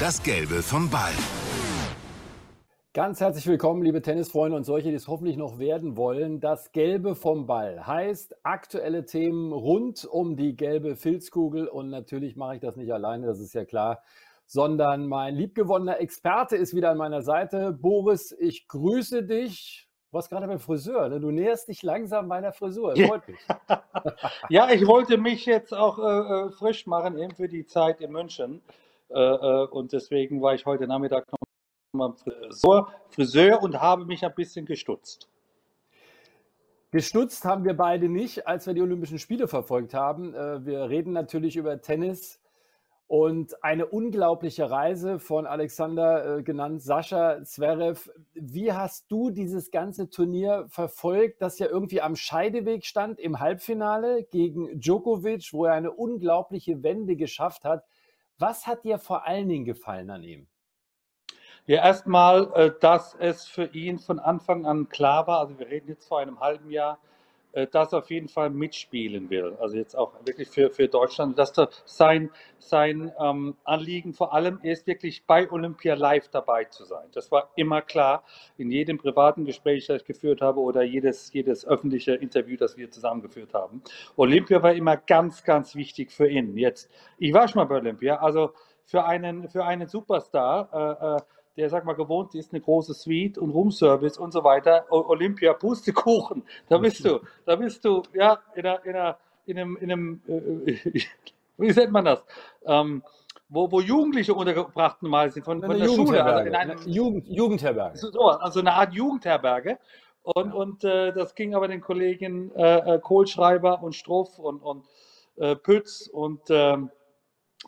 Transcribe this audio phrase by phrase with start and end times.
[0.00, 1.12] Das Gelbe vom Ball.
[2.94, 6.40] Ganz herzlich willkommen, liebe Tennisfreunde und solche, die es hoffentlich noch werden wollen.
[6.40, 11.68] Das Gelbe vom Ball heißt aktuelle Themen rund um die gelbe Filzkugel.
[11.68, 14.02] Und natürlich mache ich das nicht alleine, das ist ja klar,
[14.46, 17.70] sondern mein liebgewonnener Experte ist wieder an meiner Seite.
[17.72, 19.88] Boris, ich grüße dich.
[20.10, 21.20] Du warst gerade beim Friseur, ne?
[21.20, 22.94] du näherst dich langsam meiner Frisur.
[22.94, 23.38] Das freut mich.
[24.48, 28.10] ja, ich wollte mich jetzt auch äh, äh, frisch machen, eben für die Zeit in
[28.10, 28.60] München.
[29.10, 34.34] Äh, äh und deswegen war ich heute Nachmittag noch Friseur, Friseur und habe mich ein
[34.34, 35.28] bisschen gestutzt.
[36.90, 40.34] Gestutzt haben wir beide nicht, als wir die Olympischen Spiele verfolgt haben.
[40.34, 42.40] Äh, wir reden natürlich über Tennis
[43.06, 48.10] und eine unglaubliche Reise von Alexander, genannt Sascha Zverev.
[48.32, 54.24] Wie hast du dieses ganze Turnier verfolgt, das ja irgendwie am Scheideweg stand im Halbfinale
[54.24, 57.84] gegen Djokovic, wo er eine unglaubliche Wende geschafft hat?
[58.38, 60.46] Was hat dir vor allen Dingen gefallen an ihm?
[61.66, 65.88] Ja, erstmal, äh, dass es für ihn von Anfang an klar war, also wir reden
[65.88, 66.98] jetzt vor einem halben Jahr,
[67.54, 69.56] äh, dass er auf jeden Fall mitspielen will.
[69.60, 74.58] Also jetzt auch wirklich für, für Deutschland, dass da sein, sein ähm, Anliegen vor allem
[74.62, 77.06] ist, wirklich bei Olympia live dabei zu sein.
[77.12, 78.24] Das war immer klar
[78.58, 82.90] in jedem privaten Gespräch, das ich geführt habe oder jedes, jedes öffentliche Interview, das wir
[82.90, 83.82] zusammengeführt haben.
[84.16, 86.56] Olympia war immer ganz, ganz wichtig für ihn.
[86.56, 88.52] Jetzt, ich war schon mal bei Olympia, also
[88.84, 91.20] für einen, für einen Superstar, äh, äh
[91.56, 96.42] der, sag mal, gewohnt ist, eine große Suite und Roomservice und so weiter, Olympia, Pustekuchen,
[96.68, 100.22] da bist du, da bist du, ja, in, einer, in, einer, in einem, in einem
[100.26, 101.00] äh,
[101.56, 102.24] wie nennt man das?
[102.66, 103.02] Ähm,
[103.48, 106.24] wo, wo Jugendliche untergebracht normal sind, von, von der Schule.
[106.24, 107.98] Also in einem, Jugend, Jugendherberge.
[107.98, 109.78] So, also eine Art Jugendherberge.
[110.22, 110.52] Und, ja.
[110.54, 114.86] und äh, das ging aber den Kollegen äh, äh Kohlschreiber und Struff und, und
[115.36, 117.03] äh, Pütz und ähm, äh,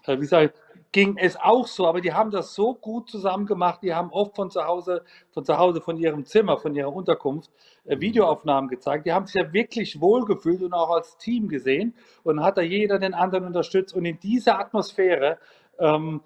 [0.08, 0.50] wie ich,
[0.92, 3.80] ging es auch so, aber die haben das so gut zusammen gemacht.
[3.82, 7.50] Die haben oft von zu Hause, von zu Hause, von ihrem Zimmer, von ihrer Unterkunft
[7.84, 8.00] äh, mhm.
[8.00, 9.06] Videoaufnahmen gezeigt.
[9.06, 12.98] Die haben sich ja wirklich wohlgefühlt und auch als Team gesehen und hat da jeder
[12.98, 13.94] den anderen unterstützt.
[13.94, 15.38] Und in dieser Atmosphäre
[15.78, 16.22] ähm,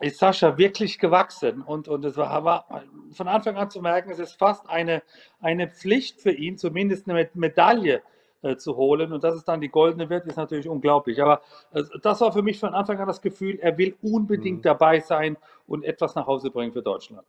[0.00, 4.18] ist Sascha wirklich gewachsen und, und es war, war, von Anfang an zu merken, es
[4.18, 5.02] ist fast eine,
[5.40, 8.00] eine Pflicht für ihn, zumindest eine Medaille äh,
[8.56, 9.12] zu holen.
[9.12, 11.20] Und dass es dann die goldene wird, ist natürlich unglaublich.
[11.22, 11.42] Aber
[11.72, 14.62] äh, das war für mich von Anfang an das Gefühl, er will unbedingt mhm.
[14.62, 15.36] dabei sein
[15.66, 17.26] und etwas nach Hause bringen für Deutschland.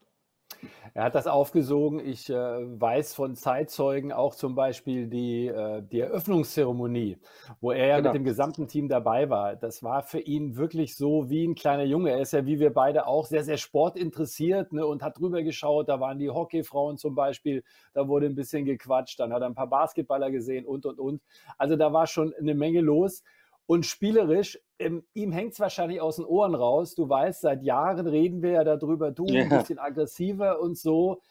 [0.94, 2.00] Er hat das aufgesogen.
[2.00, 7.18] Ich äh, weiß von Zeitzeugen auch zum Beispiel die, äh, die Eröffnungszeremonie,
[7.62, 8.10] wo er ja genau.
[8.10, 9.56] mit dem gesamten Team dabei war.
[9.56, 12.12] Das war für ihn wirklich so wie ein kleiner Junge.
[12.12, 15.88] Er ist ja wie wir beide auch sehr, sehr sportinteressiert ne, und hat drüber geschaut.
[15.88, 19.20] Da waren die Hockeyfrauen zum Beispiel, da wurde ein bisschen gequatscht.
[19.20, 21.22] Dann hat er ein paar Basketballer gesehen und, und, und.
[21.58, 23.24] Also da war schon eine Menge los.
[23.66, 26.96] Und spielerisch, ähm, ihm hängt es wahrscheinlich aus den Ohren raus.
[26.96, 29.44] Du weißt, seit Jahren reden wir ja darüber, du ja.
[29.44, 31.22] ein bisschen aggressiver und so.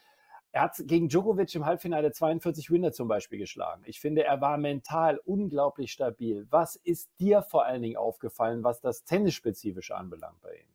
[0.52, 3.82] Er hat gegen Djokovic im Halbfinale 42 Winner zum Beispiel geschlagen.
[3.86, 6.46] Ich finde, er war mental unglaublich stabil.
[6.50, 10.66] Was ist dir vor allen Dingen aufgefallen, was das Tennisspezifische anbelangt bei ihm?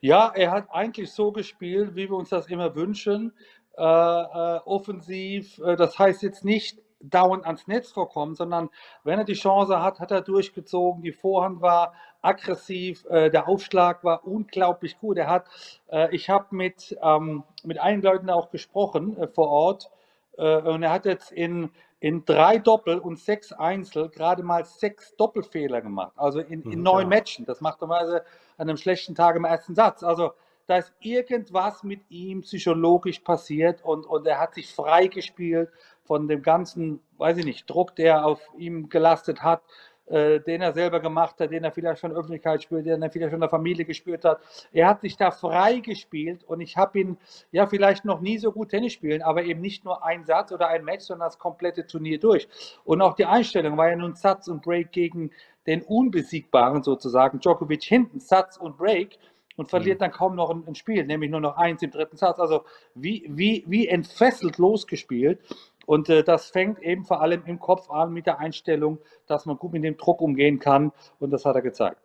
[0.00, 3.32] Ja, er hat eigentlich so gespielt, wie wir uns das immer wünschen.
[3.76, 8.70] Äh, äh, offensiv, äh, das heißt jetzt nicht dauernd ans Netz vorkommen, sondern
[9.04, 11.02] wenn er die Chance hat, hat er durchgezogen.
[11.02, 15.16] Die Vorhand war aggressiv, äh, der Aufschlag war unglaublich gut.
[15.18, 15.46] Er hat,
[15.90, 19.90] äh, ich habe mit, ähm, mit einigen Leuten auch gesprochen äh, vor Ort
[20.36, 21.70] äh, und er hat jetzt in,
[22.00, 26.12] in drei Doppel und sechs Einzel gerade mal sechs Doppelfehler gemacht.
[26.16, 27.08] Also in, in mhm, neun ja.
[27.08, 27.44] Matchen.
[27.44, 28.24] Das macht normalerweise
[28.56, 30.02] an einem schlechten Tag im ersten Satz.
[30.02, 30.32] Also
[30.68, 35.70] da ist irgendwas mit ihm psychologisch passiert und, und er hat sich freigespielt
[36.04, 39.62] von dem ganzen, weiß ich nicht, Druck, der auf ihm gelastet hat,
[40.04, 43.10] äh, den er selber gemacht hat, den er vielleicht von der Öffentlichkeit spürt, den er
[43.10, 44.40] vielleicht von der Familie gespürt hat.
[44.70, 47.18] Er hat sich da freigespielt und ich habe ihn
[47.50, 50.68] ja vielleicht noch nie so gut Tennis spielen, aber eben nicht nur ein Satz oder
[50.68, 52.46] ein Match, sondern das komplette Turnier durch.
[52.84, 55.30] Und auch die Einstellung war ja nun Satz und Break gegen
[55.66, 59.18] den Unbesiegbaren sozusagen, Djokovic hinten, Satz und Break
[59.58, 62.38] und verliert dann kaum noch ein, ein, Spiel, nämlich nur noch eins im dritten Satz.
[62.38, 62.62] Also
[62.94, 65.40] wie, wie, wie entfesselt losgespielt.
[65.84, 69.56] Und äh, das fängt eben vor allem im Kopf an mit der Einstellung, dass man
[69.56, 70.92] gut mit dem Druck umgehen kann.
[71.18, 72.00] Und das hat er gezeigt.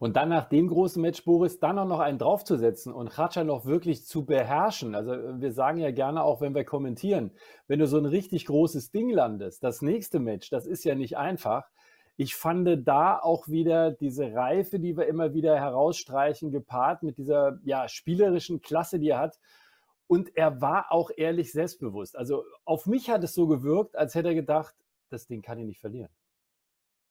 [0.00, 3.64] Und dann nach dem großen Match, Boris, dann auch noch einen draufzusetzen und Khatscha noch
[3.64, 4.94] wirklich zu beherrschen.
[4.94, 7.30] Also wir sagen ja gerne auch, wenn wir kommentieren,
[7.68, 11.16] wenn du so ein richtig großes Ding landest, das nächste Match, das ist ja nicht
[11.16, 11.64] einfach
[12.16, 17.58] ich fand da auch wieder diese Reife, die wir immer wieder herausstreichen, gepaart mit dieser
[17.64, 19.38] ja, spielerischen Klasse, die er hat.
[20.06, 22.16] Und er war auch ehrlich selbstbewusst.
[22.16, 24.74] Also auf mich hat es so gewirkt, als hätte er gedacht,
[25.10, 26.10] das Ding kann ich nicht verlieren.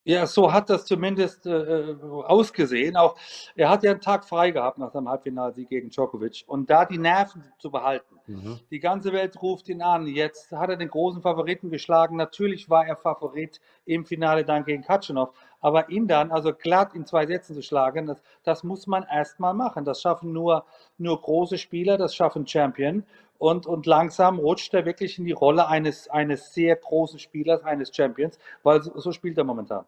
[0.07, 1.95] Ja, so hat das zumindest äh,
[2.27, 2.95] ausgesehen.
[2.95, 3.15] Auch
[3.55, 6.43] er hat ja einen Tag frei gehabt nach seinem Halbfinalsieg gegen Djokovic.
[6.45, 8.19] Und da die Nerven zu behalten.
[8.27, 8.59] Mhm.
[8.69, 10.05] Die ganze Welt ruft ihn an.
[10.05, 12.17] Jetzt hat er den großen Favoriten geschlagen.
[12.17, 15.29] Natürlich war er Favorit im Finale dann gegen Katschanov.
[15.59, 19.55] Aber ihn dann, also glatt in zwei Sätzen zu schlagen, das, das muss man erstmal
[19.55, 19.85] machen.
[19.85, 20.65] Das schaffen nur,
[20.99, 23.03] nur große Spieler, das schaffen Champion.
[23.39, 27.93] Und, und langsam rutscht er wirklich in die Rolle eines, eines sehr großen Spielers, eines
[27.93, 29.83] Champions, weil so, so spielt er momentan.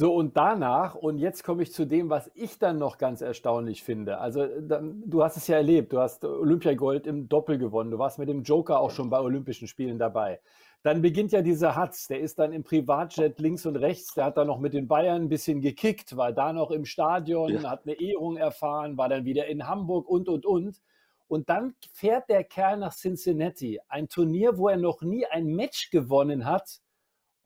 [0.00, 3.82] So, und danach, und jetzt komme ich zu dem, was ich dann noch ganz erstaunlich
[3.82, 4.18] finde.
[4.18, 8.20] Also, dann, du hast es ja erlebt, du hast Olympiagold im Doppel gewonnen, du warst
[8.20, 10.38] mit dem Joker auch schon bei Olympischen Spielen dabei.
[10.84, 14.36] Dann beginnt ja dieser Hatz, der ist dann im Privatjet links und rechts, der hat
[14.36, 17.68] dann noch mit den Bayern ein bisschen gekickt, war da noch im Stadion, ja.
[17.68, 20.80] hat eine Ehrung erfahren, war dann wieder in Hamburg und, und, und.
[21.26, 25.90] Und dann fährt der Kerl nach Cincinnati, ein Turnier, wo er noch nie ein Match
[25.90, 26.82] gewonnen hat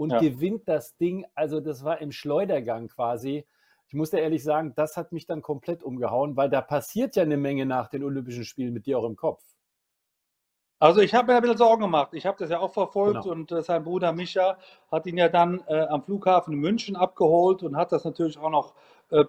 [0.03, 0.21] und ja.
[0.21, 1.25] gewinnt das Ding.
[1.35, 3.47] Also das war im Schleudergang quasi.
[3.87, 7.23] Ich muss dir ehrlich sagen, das hat mich dann komplett umgehauen, weil da passiert ja
[7.23, 9.43] eine Menge nach den Olympischen Spielen mit dir auch im Kopf.
[10.79, 12.09] Also ich habe mir ein bisschen Sorgen gemacht.
[12.13, 13.35] Ich habe das ja auch verfolgt genau.
[13.35, 14.59] und äh, sein Bruder Micha
[14.91, 18.51] hat ihn ja dann äh, am Flughafen in München abgeholt und hat das natürlich auch
[18.51, 18.75] noch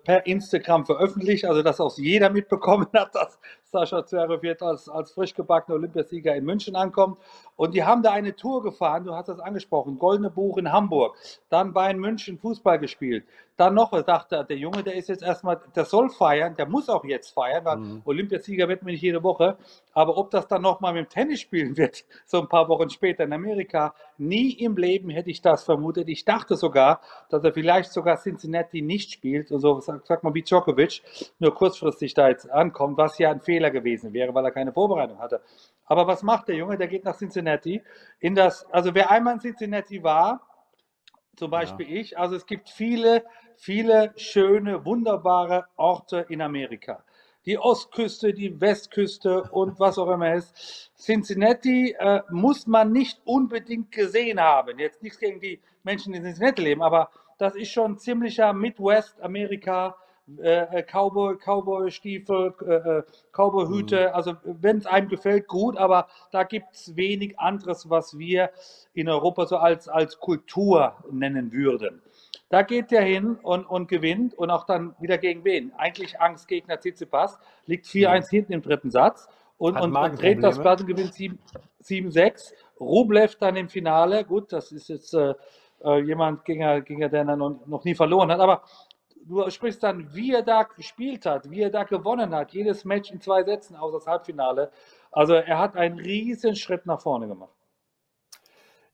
[0.04, 5.12] per Instagram veröffentlicht, also dass auch jeder mitbekommen hat, dass Sascha Zverev jetzt als, als
[5.12, 7.18] frisch gebackener Olympiasieger in München ankommt.
[7.56, 11.16] Und die haben da eine Tour gefahren, du hast das angesprochen, Goldene Buch in Hamburg,
[11.50, 13.26] dann bei München Fußball gespielt.
[13.58, 17.04] Dann noch, dachte der Junge, der ist jetzt erstmal, der soll feiern, der muss auch
[17.04, 18.02] jetzt feiern, weil mhm.
[18.06, 19.58] Olympiasieger wird man nicht jede Woche.
[19.94, 23.24] Aber ob das dann nochmal mit dem Tennis spielen wird, so ein paar Wochen später
[23.24, 26.10] in Amerika, nie im Leben hätte ich das vermutet.
[26.10, 30.44] Ich dachte sogar, dass er vielleicht sogar Cincinnati nicht spielt, also sag, sag mal wie
[30.44, 31.02] Djokovic,
[31.40, 35.20] nur kurzfristig da jetzt ankommt, was ja ein Fehler gewesen wäre, weil er keine Vorbereitung
[35.20, 35.42] hatte.
[35.86, 36.78] Aber was macht der Junge?
[36.78, 37.82] Der geht nach Cincinnati.
[38.20, 40.42] In das, also wer einmal in Cincinnati war,
[41.36, 42.02] zum Beispiel ja.
[42.02, 43.24] ich, also es gibt viele,
[43.58, 47.04] viele schöne, wunderbare Orte in Amerika.
[47.46, 50.92] Die Ostküste, die Westküste und was auch immer ist.
[50.98, 54.80] Cincinnati äh, muss man nicht unbedingt gesehen haben.
[54.80, 59.96] Jetzt nichts gegen die Menschen, die in Cincinnati leben, aber das ist schon ziemlicher Midwest-Amerika
[60.42, 63.02] äh, äh, Cowboy, Cowboy-Stiefel, äh,
[63.34, 64.08] Cowboy-Hüte.
[64.08, 64.16] Mhm.
[64.16, 68.50] Also wenn es einem gefällt, gut, aber da gibt es wenig anderes, was wir
[68.94, 72.02] in Europa so als, als Kultur nennen würden.
[72.54, 75.74] Da geht der hin und, und gewinnt und auch dann wieder gegen wen?
[75.76, 78.30] Eigentlich Angstgegner Tsitsipas, liegt 4-1 mhm.
[78.30, 79.28] hinten im dritten Satz
[79.58, 82.54] und, und, und dreht das Blatt und gewinnt 7-6.
[82.80, 85.34] Rublev dann im Finale, gut, das ist jetzt äh,
[85.84, 88.62] äh jemand, gegen, gegen den er noch, noch nie verloren hat, aber
[89.26, 93.10] du sprichst dann, wie er da gespielt hat, wie er da gewonnen hat, jedes Match
[93.10, 94.70] in zwei Sätzen aus das Halbfinale.
[95.12, 97.63] Also er hat einen riesen Schritt nach vorne gemacht.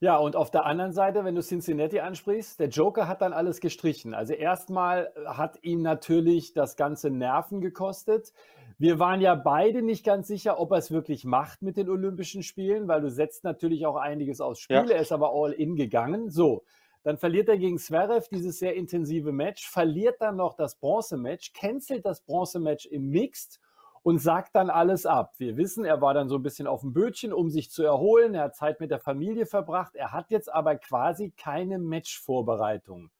[0.01, 3.59] Ja, und auf der anderen Seite, wenn du Cincinnati ansprichst, der Joker hat dann alles
[3.59, 4.13] gestrichen.
[4.13, 8.31] Also erstmal hat ihn natürlich das ganze Nerven gekostet.
[8.77, 12.43] Wir waren ja beide nicht ganz sicher, ob er es wirklich macht mit den Olympischen
[12.43, 14.77] Spielen, weil du setzt natürlich auch einiges aus Spiel.
[14.77, 14.89] Ja.
[14.89, 16.29] Er ist aber all in gegangen.
[16.29, 16.63] So,
[17.03, 22.05] dann verliert er gegen Zverev dieses sehr intensive Match, verliert dann noch das Bronzematch, cancelt
[22.05, 23.59] das Bronzematch im Mixed
[24.03, 25.33] und sagt dann alles ab.
[25.37, 28.35] Wir wissen, er war dann so ein bisschen auf dem Bötchen, um sich zu erholen.
[28.35, 29.95] Er hat Zeit mit der Familie verbracht.
[29.95, 33.11] Er hat jetzt aber quasi keine Matchvorbereitung.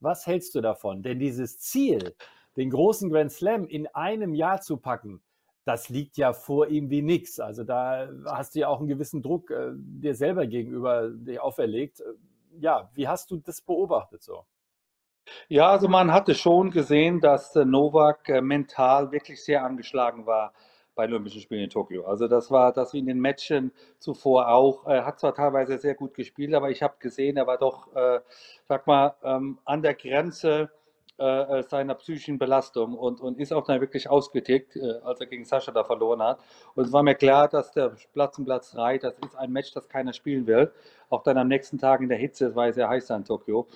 [0.00, 1.02] Was hältst du davon?
[1.02, 2.14] Denn dieses Ziel,
[2.56, 5.22] den großen Grand Slam in einem Jahr zu packen,
[5.64, 7.40] das liegt ja vor ihm wie nichts.
[7.40, 12.02] Also da hast du ja auch einen gewissen Druck äh, dir selber gegenüber dir auferlegt
[12.60, 14.46] ja, wie hast du das beobachtet so?
[15.48, 20.52] Ja, also man hatte schon gesehen, dass äh, Novak äh, mental wirklich sehr angeschlagen war
[20.94, 22.04] bei den Olympischen Spielen in Tokio.
[22.06, 24.86] Also das war das wie in den Matchen zuvor auch.
[24.86, 28.20] Er hat zwar teilweise sehr gut gespielt, aber ich habe gesehen, er war doch, äh,
[28.68, 30.70] sag mal, ähm, an der Grenze
[31.18, 35.26] äh, äh, seiner psychischen Belastung und, und ist auch dann wirklich ausgetickt, äh, als er
[35.26, 36.40] gegen Sascha da verloren hat.
[36.74, 39.72] Und es war mir klar, dass der Platz um Platz 3, das ist ein Match,
[39.72, 40.72] das keiner spielen will.
[41.10, 43.66] Auch dann am nächsten Tag in der Hitze, es war ja sehr heiß in Tokio,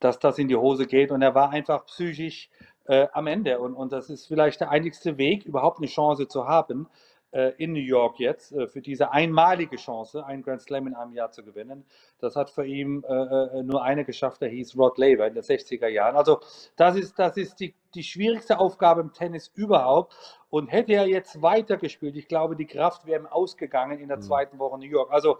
[0.00, 1.10] dass das in die Hose geht.
[1.10, 2.50] Und er war einfach psychisch
[2.86, 3.58] äh, am Ende.
[3.58, 6.88] Und, und das ist vielleicht der einzigste Weg, überhaupt eine Chance zu haben,
[7.30, 11.12] äh, in New York jetzt äh, für diese einmalige Chance, einen Grand Slam in einem
[11.12, 11.84] Jahr zu gewinnen.
[12.20, 15.88] Das hat für ihn äh, nur eine geschafft, der hieß Rod Laver in den 60er
[15.88, 16.16] Jahren.
[16.16, 16.40] Also
[16.76, 20.14] das ist, das ist die die schwierigste Aufgabe im Tennis überhaupt.
[20.50, 24.22] Und hätte er jetzt weitergespielt, ich glaube, die Kraft wäre ihm ausgegangen in der mhm.
[24.22, 25.10] zweiten Woche New York.
[25.12, 25.36] Also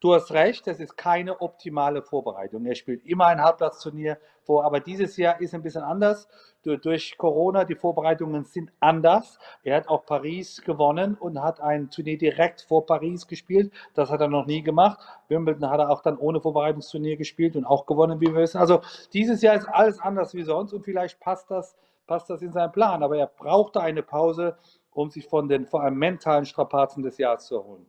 [0.00, 2.66] du hast recht, das ist keine optimale Vorbereitung.
[2.66, 6.28] Er spielt immer ein Halbplatzturnier vor, aber dieses Jahr ist ein bisschen anders.
[6.62, 9.38] Durch Corona, die Vorbereitungen sind anders.
[9.62, 13.72] Er hat auch Paris gewonnen und hat ein Turnier direkt vor Paris gespielt.
[13.94, 14.98] Das hat er noch nie gemacht.
[15.28, 18.58] Wimbledon hat er auch dann ohne Vorbereitungsturnier gespielt und auch gewonnen, wie wir wissen.
[18.58, 18.82] Also
[19.14, 21.78] dieses Jahr ist alles anders wie sonst und vielleicht passt das
[22.10, 23.04] passt das in seinen Plan.
[23.04, 24.56] Aber er brauchte eine Pause,
[24.90, 27.86] um sich von den vor allem mentalen Strapazen des Jahres zu erholen.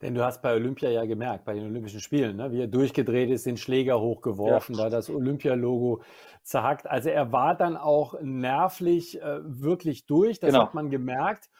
[0.00, 3.30] Denn du hast bei Olympia ja gemerkt, bei den Olympischen Spielen, ne, wie er durchgedreht
[3.30, 4.84] ist, den Schläger hochgeworfen, ja.
[4.84, 6.02] da das Olympia-Logo
[6.44, 6.88] zerhackt.
[6.88, 10.62] Also er war dann auch nervlich äh, wirklich durch, das genau.
[10.62, 11.50] hat man gemerkt.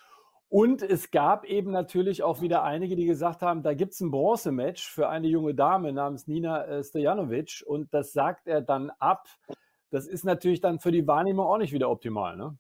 [0.49, 4.11] Und es gab eben natürlich auch wieder einige, die gesagt haben, da gibt es ein
[4.11, 9.27] Bronzematch für eine junge Dame namens Nina äh, Stojanovic und das sagt er dann ab.
[9.93, 12.57] Das ist natürlich dann für die Wahrnehmung auch nicht wieder optimal, ne?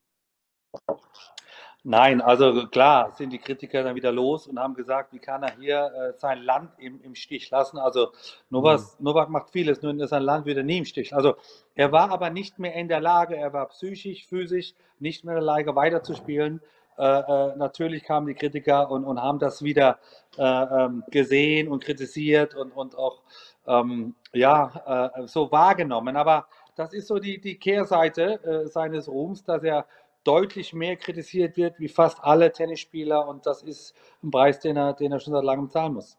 [1.84, 5.56] Nein, also klar sind die Kritiker dann wieder los und haben gesagt, wie kann er
[5.56, 7.78] hier äh, sein Land im, im Stich lassen.
[7.78, 8.12] Also
[8.50, 9.04] Novak, mhm.
[9.04, 11.12] Novak macht vieles, nur sein Land wieder nie im Stich.
[11.12, 11.34] Also
[11.74, 15.40] er war aber nicht mehr in der Lage, er war psychisch, physisch nicht mehr in
[15.40, 16.60] der Lage weiterzuspielen.
[16.98, 19.98] Äh, äh, natürlich kamen die Kritiker und, und haben das wieder
[20.38, 23.22] äh, ähm, gesehen und kritisiert und, und auch
[23.66, 26.16] ähm, ja, äh, so wahrgenommen.
[26.16, 26.46] Aber
[26.82, 29.86] das ist so die, die Kehrseite äh, seines Ruhms, dass er
[30.24, 34.92] deutlich mehr kritisiert wird wie fast alle Tennisspieler und das ist ein Preis, den er,
[34.92, 36.18] den er schon seit langem zahlen muss.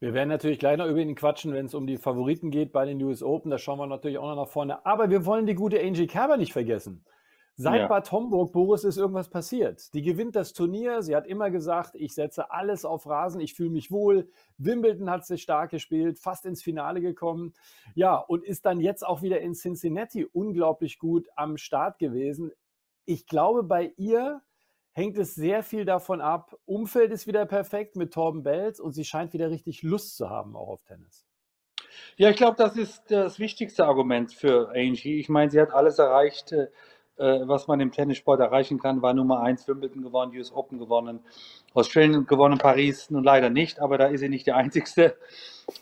[0.00, 2.84] Wir werden natürlich gleich noch über ihn quatschen, wenn es um die Favoriten geht bei
[2.86, 3.50] den US Open.
[3.50, 4.84] Da schauen wir natürlich auch noch nach vorne.
[4.86, 7.04] Aber wir wollen die gute Angie Kerber nicht vergessen.
[7.60, 7.88] Seit ja.
[7.88, 9.92] Bad Homburg, Boris, ist irgendwas passiert.
[9.92, 11.02] Die gewinnt das Turnier.
[11.02, 14.30] Sie hat immer gesagt, ich setze alles auf Rasen, ich fühle mich wohl.
[14.56, 17.52] Wimbledon hat sich stark gespielt, fast ins Finale gekommen.
[17.94, 22.50] Ja, und ist dann jetzt auch wieder in Cincinnati unglaublich gut am Start gewesen.
[23.04, 24.40] Ich glaube, bei ihr
[24.92, 26.56] hängt es sehr viel davon ab.
[26.64, 30.56] Umfeld ist wieder perfekt mit Torben Belz und sie scheint wieder richtig Lust zu haben,
[30.56, 31.26] auch auf Tennis.
[32.16, 35.18] Ja, ich glaube, das ist das wichtigste Argument für Angie.
[35.18, 36.68] Ich meine, sie hat alles erreicht äh,
[37.20, 41.20] was man im Tennissport erreichen kann, war Nummer 1 Wimbledon gewonnen, US Open gewonnen,
[41.72, 45.16] Australien gewonnen, Paris nun leider nicht, aber da ist sie nicht die Einzigste.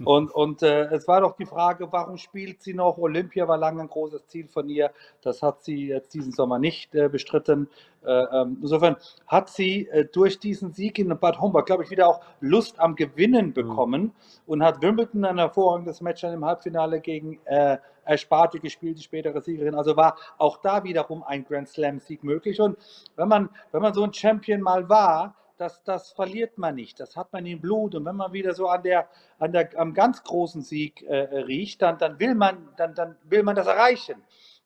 [0.04, 2.98] Und, und äh, es war doch die Frage, warum spielt sie noch?
[2.98, 4.90] Olympia war lange ein großes Ziel von ihr.
[5.22, 7.68] Das hat sie jetzt diesen Sommer nicht äh, bestritten.
[8.04, 12.08] Äh, ähm, insofern hat sie äh, durch diesen Sieg in Bad Homburg, glaube ich, wieder
[12.08, 13.52] auch Lust am Gewinnen mhm.
[13.54, 14.12] bekommen mhm.
[14.46, 17.78] und hat Wimbledon ein hervorragendes Match dann im Halbfinale gegen äh,
[18.16, 19.74] Sparti gespielt, die spätere Siegerin.
[19.74, 22.60] Also war auch da wiederum ein Grand Slam-Sieg möglich.
[22.60, 22.78] Und
[23.16, 27.00] wenn man, wenn man so ein Champion mal war, das, das verliert man nicht.
[27.00, 27.94] Das hat man im Blut.
[27.94, 31.82] Und wenn man wieder so an der, an der, am ganz großen Sieg äh, riecht,
[31.82, 34.22] dann, dann, will man, dann, dann will man das erreichen.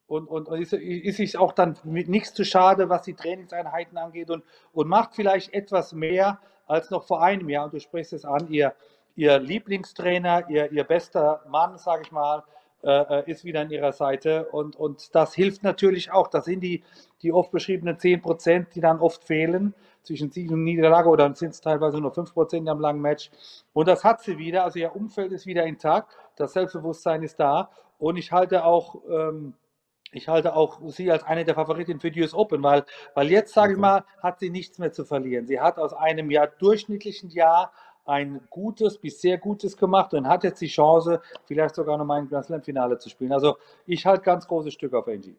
[0.06, 3.96] Und, und, und ist, ist sich auch dann mit nichts zu schade, was die Trainingseinheiten
[3.96, 7.64] angeht und, und macht vielleicht etwas mehr als noch vor einem Jahr.
[7.64, 8.74] Und du sprichst es an, ihr,
[9.16, 12.44] ihr Lieblingstrainer, ihr, ihr bester Mann, sage ich mal,
[12.82, 14.46] äh, äh, ist wieder an ihrer Seite.
[14.50, 16.28] Und, und das hilft natürlich auch.
[16.28, 16.82] Das sind die,
[17.22, 21.50] die oft beschriebenen 10 Prozent, die dann oft fehlen zwischen Sieg und Niederlage oder sind
[21.50, 23.30] es teilweise nur 5 Prozent am langen Match.
[23.72, 24.64] Und das hat sie wieder.
[24.64, 26.16] Also ihr Umfeld ist wieder intakt.
[26.36, 27.70] Das Selbstbewusstsein ist da.
[27.98, 28.96] Und ich halte auch.
[29.08, 29.54] Ähm,
[30.14, 32.84] ich halte auch sie als eine der Favoritinnen für die US Open, weil,
[33.14, 35.46] weil jetzt, sage ich mal, hat sie nichts mehr zu verlieren.
[35.46, 37.72] Sie hat aus einem Jahr durchschnittlichen Jahr
[38.04, 42.20] ein gutes bis sehr gutes gemacht und hat jetzt die Chance, vielleicht sogar noch mal
[42.20, 43.32] ein Grand Slam Finale zu spielen.
[43.32, 43.56] Also
[43.86, 45.36] ich halte ganz großes Stück auf Angie.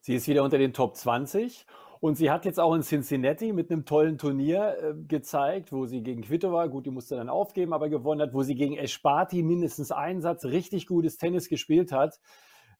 [0.00, 1.64] Sie ist wieder unter den Top 20
[2.00, 6.02] und sie hat jetzt auch in Cincinnati mit einem tollen Turnier äh, gezeigt, wo sie
[6.02, 9.92] gegen Kvitova, gut, die musste dann aufgeben, aber gewonnen hat, wo sie gegen Esparti mindestens
[9.92, 12.18] einen Satz richtig gutes Tennis gespielt hat.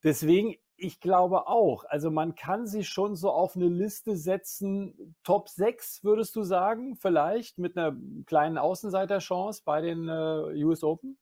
[0.03, 5.15] Deswegen, ich glaube auch, also man kann sie schon so auf eine Liste setzen.
[5.23, 11.17] Top 6 würdest du sagen, vielleicht mit einer kleinen Außenseiterchance bei den äh, US Open?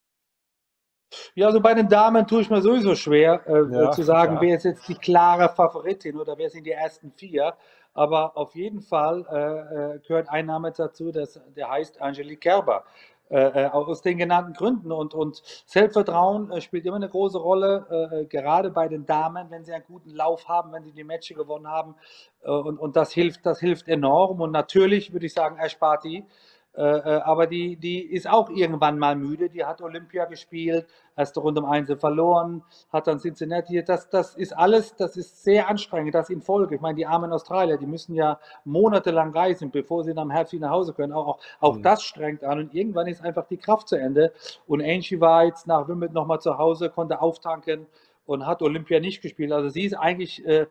[1.36, 4.42] Ja, also bei den Damen tue ich mir sowieso schwer äh, ja, zu sagen, klar.
[4.42, 7.54] wer ist jetzt die klare Favoritin oder wer sind die ersten vier.
[7.94, 12.86] Aber auf jeden Fall äh, äh gehört ein Name dazu, das, der heißt Angelique Kerber.
[13.32, 14.92] Äh, äh, aus den genannten Gründen.
[14.92, 19.50] Und, und Selbstvertrauen äh, spielt immer eine große Rolle, äh, äh, gerade bei den Damen,
[19.50, 21.96] wenn sie einen guten Lauf haben, wenn sie die Matches gewonnen haben.
[22.44, 24.42] Äh, und, und das hilft, das hilft enorm.
[24.42, 26.26] Und natürlich würde ich sagen, Ash Party
[26.74, 29.50] äh, äh, aber die, die ist auch irgendwann mal müde.
[29.50, 30.88] Die hat Olympia gespielt,
[31.18, 32.64] erste Runde um Einzel verloren,
[32.94, 33.84] hat dann Cincinnati.
[33.84, 36.76] Das, das ist alles, das ist sehr anstrengend, das in Folge.
[36.76, 40.54] Ich meine, die armen Australier, die müssen ja monatelang reisen, bevor sie dann am Herbst
[40.54, 41.12] nach Hause können.
[41.12, 41.84] Auch, auch, auch mhm.
[41.84, 44.32] das strengt an und irgendwann ist einfach die Kraft zu Ende.
[44.66, 47.86] Und Angie war jetzt nach Wimbledon nochmal zu Hause, konnte auftanken
[48.26, 49.52] und hat Olympia nicht gespielt.
[49.52, 50.68] Also sie ist eigentlich äh,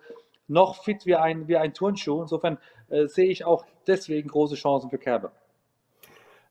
[0.49, 2.23] noch fit wie ein, wie ein Turnschuh.
[2.23, 2.57] Insofern
[2.88, 5.33] äh, sehe ich auch deswegen große Chancen für Kerber.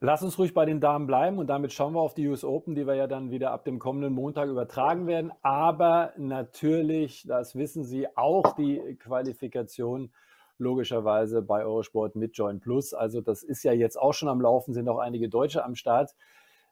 [0.01, 2.73] Lass uns ruhig bei den Damen bleiben und damit schauen wir auf die US Open,
[2.73, 5.33] die wir ja dann wieder ab dem kommenden Montag übertragen werden.
[5.41, 10.13] Aber natürlich, das wissen Sie, auch die Qualifikation
[10.57, 12.93] logischerweise bei Eurosport mit Join Plus.
[12.93, 16.15] Also das ist ja jetzt auch schon am Laufen, sind auch einige Deutsche am Start.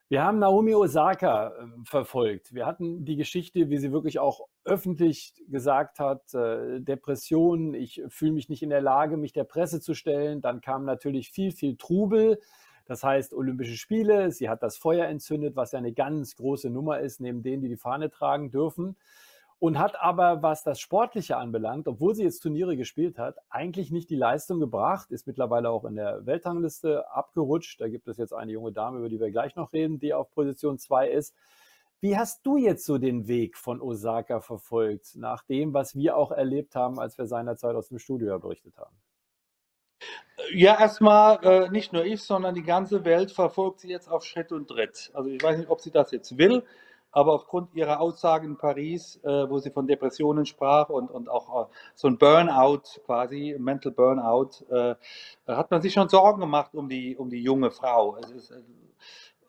[0.07, 2.53] Wir haben Naomi Osaka äh, verfolgt.
[2.53, 8.31] Wir hatten die Geschichte, wie sie wirklich auch öffentlich gesagt hat, äh, Depression, ich fühle
[8.31, 10.41] mich nicht in der Lage, mich der Presse zu stellen.
[10.41, 12.39] Dann kam natürlich viel, viel Trubel.
[12.88, 17.00] Das heißt, Olympische Spiele, sie hat das Feuer entzündet, was ja eine ganz große Nummer
[17.00, 18.96] ist, neben denen, die die Fahne tragen dürfen.
[19.60, 24.10] Und hat aber, was das Sportliche anbelangt, obwohl sie jetzt Turniere gespielt hat, eigentlich nicht
[24.10, 27.82] die Leistung gebracht, ist mittlerweile auch in der Weltrangliste abgerutscht.
[27.82, 30.32] Da gibt es jetzt eine junge Dame, über die wir gleich noch reden, die auf
[30.32, 31.36] Position 2 ist.
[32.00, 36.32] Wie hast du jetzt so den Weg von Osaka verfolgt, nach dem, was wir auch
[36.32, 38.96] erlebt haben, als wir seinerzeit aus dem Studio berichtet haben?
[40.54, 44.51] Ja, erstmal äh, nicht nur ich, sondern die ganze Welt verfolgt sie jetzt auf Schritt
[44.51, 45.12] und Tritt.
[45.13, 46.63] Also ich weiß nicht, ob sie das jetzt will,
[47.12, 51.63] aber aufgrund ihrer Aussagen in Paris, äh, wo sie von Depressionen sprach und, und auch
[51.63, 54.96] äh, so ein Burnout quasi, Mental Burnout, äh,
[55.48, 58.18] hat man sich schon Sorgen gemacht um die, um die junge Frau.
[58.18, 58.54] Ist,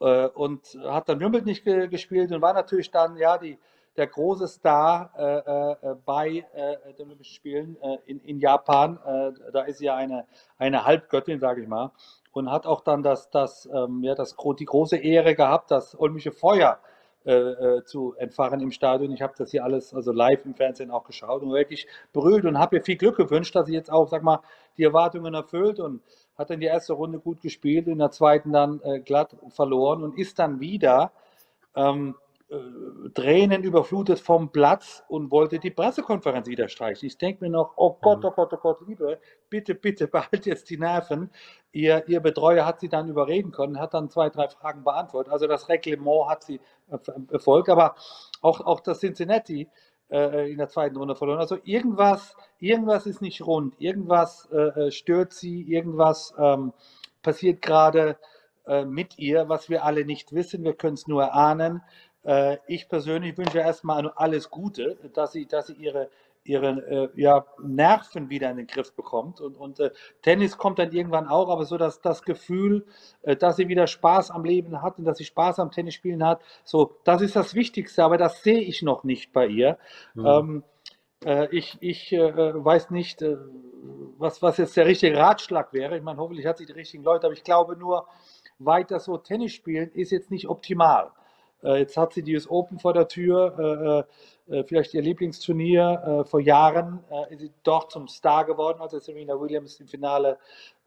[0.01, 3.59] äh, und hat dann Wimbledon nicht ge gespielt und war natürlich dann, ja, die,
[3.99, 8.99] der große Star äh, äh, bei äh, den Olympischen Spielen äh, in, in Japan.
[9.05, 10.25] Äh, da ist sie ja eine,
[10.57, 11.91] eine Halbgöttin, sage ich mal.
[12.33, 16.31] Und hat auch dann das, das, ähm, ja, das, die große Ehre gehabt, das Olympische
[16.31, 16.79] Feuer
[17.25, 19.11] äh, zu entfachen im Stadion.
[19.13, 22.59] Ich habe das hier alles also live im Fernsehen auch geschaut und wirklich berührt und
[22.59, 24.41] habe ihr viel Glück gewünscht, dass sie jetzt auch, sag mal,
[24.77, 26.01] die Erwartungen erfüllt und
[26.39, 30.39] hat dann die erste Runde gut gespielt, in der zweiten dann glatt verloren und ist
[30.39, 31.11] dann wieder
[31.75, 32.28] ähm, äh,
[33.13, 37.07] Tränen überflutet vom Platz und wollte die Pressekonferenz wieder streichen.
[37.07, 40.71] Ich denke mir noch, oh Gott, oh Gott, oh Gott, liebe, bitte, bitte, behalt jetzt
[40.71, 41.31] die Nerven.
[41.73, 45.31] Ihr, ihr Betreuer hat sie dann überreden können, hat dann zwei, drei Fragen beantwortet.
[45.31, 46.59] Also das Reglement hat sie
[47.27, 47.97] befolgt, aber
[48.41, 49.69] auch, auch das Cincinnati
[50.11, 51.41] äh, in der zweiten Runde verloren.
[51.41, 56.73] Also irgendwas, irgendwas ist nicht rund, irgendwas äh, äh stört sie, irgendwas ähm,
[57.23, 58.17] passiert gerade
[58.69, 60.63] äh, mit ihr, was wir alle nicht wissen.
[60.63, 61.83] Wir können es nur erahnen.
[62.25, 66.11] Äh, ich persönlich wünsche erstmal alles Gute, dass sie, dass sie ihre,
[66.45, 69.41] ihre äh, ja, Nerven wieder in den Griff bekommt.
[69.41, 69.91] Und, und äh,
[70.23, 72.87] Tennis kommt dann irgendwann auch, aber so dass das Gefühl,
[73.23, 76.41] äh, dass sie wieder Spaß am Leben hat und dass sie Spaß am Tennisspielen hat,
[76.65, 79.79] so, das ist das Wichtigste, aber das sehe ich noch nicht bei ihr.
[80.15, 80.27] Mhm.
[80.27, 80.65] Ähm,
[81.25, 83.25] äh, ich ich äh, weiß nicht,
[84.19, 85.97] was, was jetzt der richtige Ratschlag wäre.
[85.97, 88.07] Ich meine, hoffentlich hat sie die richtigen Leute, aber ich glaube nur,
[88.59, 91.13] weiter so Tennis spielen ist jetzt nicht optimal.
[91.63, 94.07] Äh, jetzt hat sie die US Open vor der Tür,
[94.49, 96.25] äh, äh, vielleicht ihr Lieblingsturnier.
[96.27, 100.39] vor Jahren ist sie doch zum Star geworden, als Serena Williams im Finale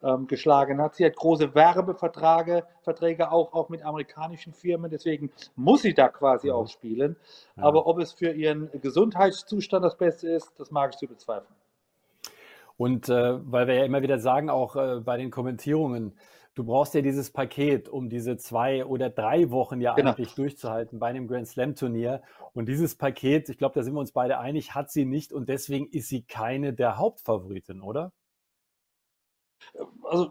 [0.01, 0.95] ähm, geschlagen hat.
[0.95, 6.47] Sie hat große Werbeverträge Verträge auch, auch mit amerikanischen Firmen, deswegen muss sie da quasi
[6.47, 6.53] mhm.
[6.53, 7.15] auch spielen.
[7.55, 7.63] Ja.
[7.63, 11.53] Aber ob es für ihren Gesundheitszustand das Beste ist, das mag ich zu bezweifeln.
[12.77, 16.13] Und äh, weil wir ja immer wieder sagen, auch äh, bei den Kommentierungen,
[16.61, 20.11] du brauchst ja dieses Paket, um diese zwei oder drei Wochen ja genau.
[20.11, 22.21] eigentlich durchzuhalten bei einem Grand Slam Turnier.
[22.53, 25.49] Und dieses Paket, ich glaube, da sind wir uns beide einig, hat sie nicht und
[25.49, 28.11] deswegen ist sie keine der Hauptfavoriten, oder?
[30.03, 30.29] Also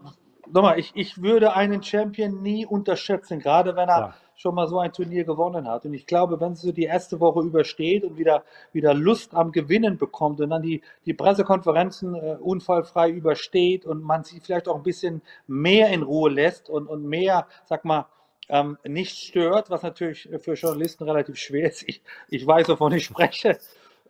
[0.49, 4.15] nochmal, ich, ich würde einen Champion nie unterschätzen, gerade wenn er Klar.
[4.41, 5.85] Schon mal so ein Turnier gewonnen hat.
[5.85, 9.51] Und ich glaube, wenn sie so die erste Woche übersteht und wieder, wieder Lust am
[9.51, 14.75] Gewinnen bekommt und dann die, die Pressekonferenzen äh, unfallfrei übersteht und man sie vielleicht auch
[14.75, 18.07] ein bisschen mehr in Ruhe lässt und, und mehr, sag mal,
[18.49, 21.87] ähm, nicht stört, was natürlich für Journalisten relativ schwer ist.
[21.87, 23.57] Ich, ich weiß, wovon ich spreche.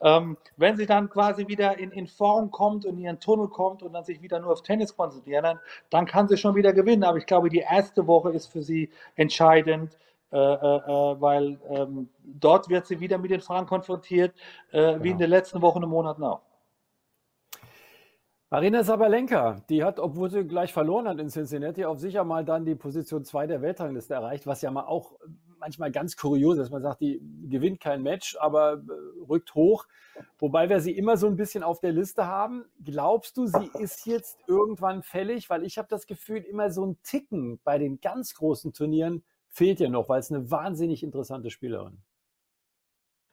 [0.02, 3.84] Ähm, wenn sie dann quasi wieder in, in Form kommt und in ihren Tunnel kommt
[3.84, 5.60] und dann sich wieder nur auf Tennis konzentrieren,
[5.92, 7.04] dann kann sie schon wieder gewinnen.
[7.04, 9.98] Aber ich glaube, die erste Woche ist für sie entscheidend.
[10.32, 14.34] Äh, äh, äh weil ähm, dort wird sie wieder mit den Fragen konfrontiert,
[14.72, 14.92] äh, genau.
[14.92, 15.18] wie in genau.
[15.20, 16.42] den letzten Wochen und Monaten auch.
[18.50, 22.66] Marina Sabalenka, die hat, obwohl sie gleich verloren hat in Cincinnati, auf sicher mal dann
[22.66, 25.14] die Position 2 der Weltrangliste erreicht, was ja mal auch
[25.62, 26.70] manchmal ganz kurios ist.
[26.70, 29.86] Man sagt, die gewinnt kein Match, aber äh, rückt hoch.
[30.38, 32.66] Wobei wir sie immer so ein bisschen auf der Liste haben.
[32.84, 35.50] Glaubst du, sie ist jetzt irgendwann fällig?
[35.50, 39.80] Weil ich habe das Gefühl, immer so ein Ticken bei den ganz großen Turnieren fehlt
[39.80, 42.02] ihr noch, weil es eine wahnsinnig interessante Spielerin.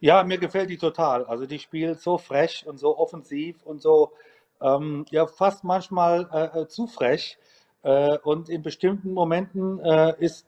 [0.01, 1.25] Ja, mir gefällt die total.
[1.25, 4.13] Also die spielt so frech und so offensiv und so
[4.61, 7.39] ähm, ja fast manchmal äh, äh, zu frech.
[7.83, 10.47] Äh, und in bestimmten Momenten äh, ist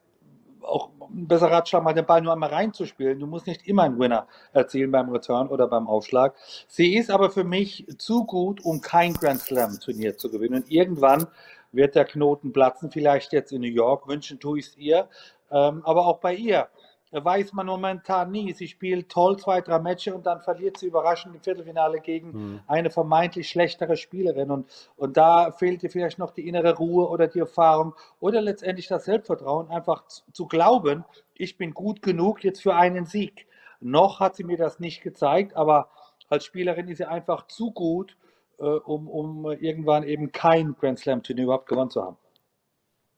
[0.63, 3.19] auch ein besserer Ratschlag, mal den Ball nur einmal reinzuspielen.
[3.19, 6.35] Du musst nicht immer einen Winner erzielen beim Return oder beim Aufschlag.
[6.69, 10.63] Sie ist aber für mich zu gut, um kein Grand Slam Turnier zu gewinnen.
[10.63, 11.27] Und irgendwann
[11.73, 14.07] wird der Knoten platzen, vielleicht jetzt in New York.
[14.09, 15.09] Wünschen tue ich es ihr,
[15.51, 16.69] ähm, aber auch bei ihr
[17.13, 18.53] weiß man momentan nie.
[18.53, 22.61] Sie spielt toll zwei, drei Matches und dann verliert sie überraschend im Viertelfinale gegen mhm.
[22.67, 24.51] eine vermeintlich schlechtere Spielerin.
[24.51, 28.87] Und, und da fehlt ihr vielleicht noch die innere Ruhe oder die Erfahrung oder letztendlich
[28.87, 33.47] das Selbstvertrauen, einfach zu, zu glauben, ich bin gut genug jetzt für einen Sieg.
[33.81, 35.89] Noch hat sie mir das nicht gezeigt, aber
[36.29, 38.17] als Spielerin ist sie einfach zu gut,
[38.59, 42.17] äh, um, um irgendwann eben kein Grand Slam-Turnier überhaupt gewonnen zu haben.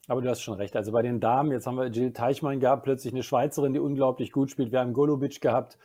[0.09, 0.75] Aber du hast schon recht.
[0.77, 4.33] Also bei den Damen, jetzt haben wir Jill Teichmann gehabt, plötzlich eine Schweizerin, die unglaublich
[4.33, 4.73] gut spielt.
[4.73, 5.79] Wir haben Golubic gehabt,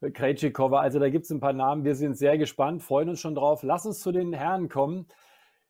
[0.00, 0.80] äh, Krejcikova.
[0.80, 1.84] Also da gibt es ein paar Namen.
[1.84, 3.62] Wir sind sehr gespannt, freuen uns schon drauf.
[3.62, 5.06] Lass uns zu den Herren kommen.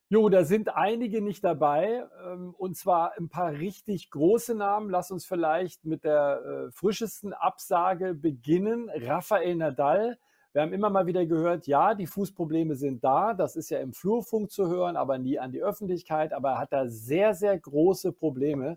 [0.09, 2.05] Jo, da sind einige nicht dabei.
[2.27, 4.89] Ähm, und zwar ein paar richtig große Namen.
[4.89, 8.91] Lass uns vielleicht mit der äh, frischesten Absage beginnen.
[8.93, 10.19] Rafael Nadal
[10.53, 13.35] wir haben immer mal wieder gehört, ja, die Fußprobleme sind da.
[13.35, 16.33] Das ist ja im Flurfunk zu hören, aber nie an die Öffentlichkeit.
[16.33, 18.77] Aber er hat da sehr, sehr große Probleme.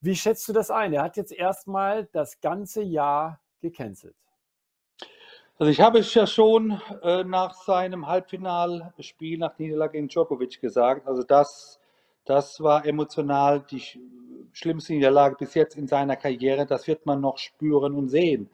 [0.00, 0.92] Wie schätzt du das ein?
[0.92, 4.14] Er hat jetzt erstmal das ganze Jahr gecancelt.
[5.58, 11.06] Also ich habe es ja schon äh, nach seinem Halbfinalspiel nach Niederlage gegen Djokovic gesagt.
[11.06, 11.80] Also das,
[12.24, 13.82] das war emotional die
[14.52, 16.64] schlimmste Niederlage bis jetzt in seiner Karriere.
[16.64, 18.48] Das wird man noch spüren und sehen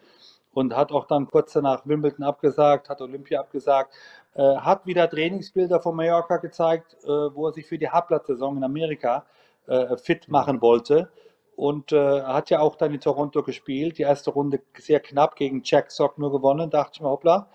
[0.59, 3.95] und hat auch dann kurz danach Wimbledon abgesagt, hat Olympia abgesagt,
[4.35, 8.65] äh, hat wieder Trainingsbilder von Mallorca gezeigt, äh, wo er sich für die Hartplatzsaison in
[8.65, 9.25] Amerika
[9.69, 11.11] äh, fit machen wollte.
[11.55, 15.63] Und äh, hat ja auch dann in Toronto gespielt, die erste Runde sehr knapp gegen
[15.65, 17.49] Jack Sock nur gewonnen, dachte ich mir, hoppla,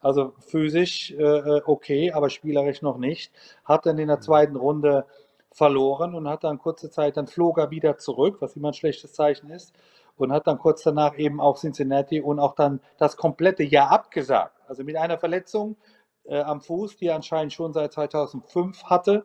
[0.00, 3.32] also physisch äh, äh, okay, aber spielerisch noch nicht,
[3.64, 4.22] hat dann in der mhm.
[4.22, 5.06] zweiten Runde
[5.52, 9.12] verloren und hat dann kurze Zeit, dann flog er wieder zurück, was immer ein schlechtes
[9.14, 9.74] Zeichen ist
[10.20, 14.60] und hat dann kurz danach eben auch Cincinnati und auch dann das komplette Jahr abgesagt.
[14.68, 15.76] Also mit einer Verletzung
[16.24, 19.24] äh, am Fuß, die er anscheinend schon seit 2005 hatte.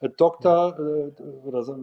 [0.00, 1.76] Äh, Doktor, äh, oder so,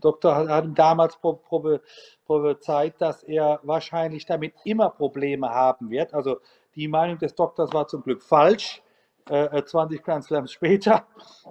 [0.00, 6.14] Doktor hat, hat ihm damals prophezeit, dass er wahrscheinlich damit immer Probleme haben wird.
[6.14, 6.38] Also
[6.74, 8.82] die Meinung des Doktors war zum Glück falsch.
[9.28, 11.04] 20 äh, Grand Slams später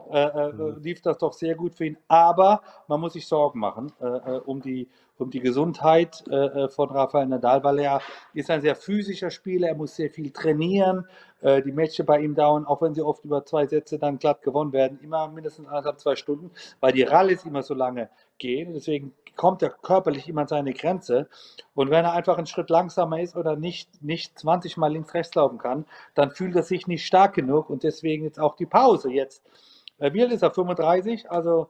[0.10, 0.81] äh, äh, mhm.
[0.81, 1.97] lief das doch sehr gut für ihn.
[2.08, 6.89] Aber man muss sich Sorgen machen äh, um die um die Gesundheit äh, äh, von
[6.89, 8.01] Rafael Nadal, weil er
[8.34, 11.08] ist ein sehr physischer Spieler, er muss sehr viel trainieren.
[11.41, 14.41] Äh, die Matches bei ihm dauern, auch wenn sie oft über zwei Sätze dann glatt
[14.41, 16.51] gewonnen werden, immer mindestens anderthalb, zwei Stunden,
[16.82, 18.73] weil die Rallyes immer so lange gehen.
[18.73, 21.30] Deswegen kommt er körperlich immer an seine Grenze.
[21.73, 25.36] Und wenn er einfach einen Schritt langsamer ist oder nicht, nicht 20 Mal links, rechts
[25.36, 29.12] laufen kann, dann fühlt er sich nicht stark genug und deswegen jetzt auch die Pause
[29.12, 29.43] jetzt.
[29.97, 30.51] Wie alt ist er?
[30.51, 31.32] 35?
[31.32, 31.69] Also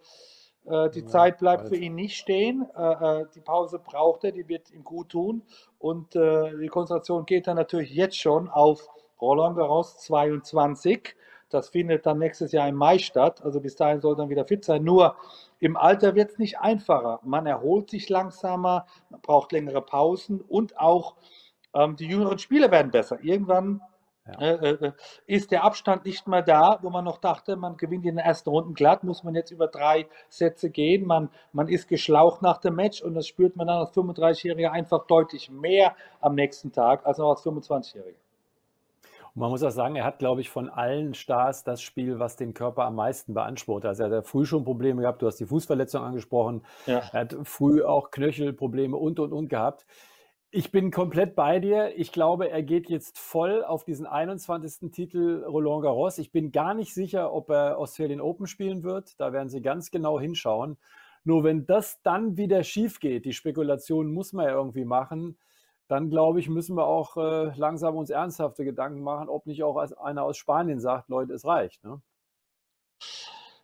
[0.66, 2.66] äh, die ja, Zeit bleibt für ihn nicht stehen.
[2.76, 5.44] Äh, äh, die Pause braucht er, die wird ihm gut tun.
[5.78, 8.90] Und die Konzentration geht dann natürlich jetzt schon auf
[9.22, 11.16] Roland Garros 22.
[11.50, 13.44] Das findet dann nächstes Jahr im Mai statt.
[13.44, 14.84] Also bis dahin soll er dann wieder fit sein.
[14.84, 15.16] Nur
[15.60, 17.20] im Alter wird es nicht einfacher.
[17.24, 21.16] Man erholt sich langsamer, man braucht längere Pausen und auch
[21.76, 23.20] ähm, die jüngeren Spieler werden besser.
[23.22, 23.82] Irgendwann
[24.28, 24.40] ja.
[24.40, 24.92] Äh, äh,
[25.28, 28.50] ist der Abstand nicht mehr da, wo man noch dachte, man gewinnt in den ersten
[28.50, 31.06] Runden glatt, muss man jetzt über drei Sätze gehen.
[31.06, 35.06] Man, man ist geschlaucht nach dem Match und das spürt man dann als 35-Jähriger einfach
[35.06, 38.16] deutlich mehr am nächsten Tag als noch als 25-Jähriger.
[39.36, 42.38] Und man muss auch sagen, er hat, glaube ich, von allen Stars das Spiel, was
[42.38, 43.86] den Körper am meisten beansprucht.
[43.86, 47.02] Also er hat früh schon Probleme gehabt, du hast die Fußverletzung angesprochen, ja.
[47.12, 49.86] er hat früh auch Knöchelprobleme und und und gehabt.
[50.58, 51.92] Ich bin komplett bei dir.
[51.98, 54.90] Ich glaube, er geht jetzt voll auf diesen 21.
[54.90, 56.18] Titel Roland Garros.
[56.18, 59.20] Ich bin gar nicht sicher, ob er Australian Open spielen wird.
[59.20, 60.78] Da werden sie ganz genau hinschauen.
[61.26, 65.38] Nur wenn das dann wieder schief geht, die Spekulation muss man ja irgendwie machen,
[65.90, 69.76] dann glaube ich, müssen wir auch äh, langsam uns ernsthafte Gedanken machen, ob nicht auch
[69.76, 71.84] einer aus Spanien sagt, Leute, es reicht.
[71.84, 72.02] Ne?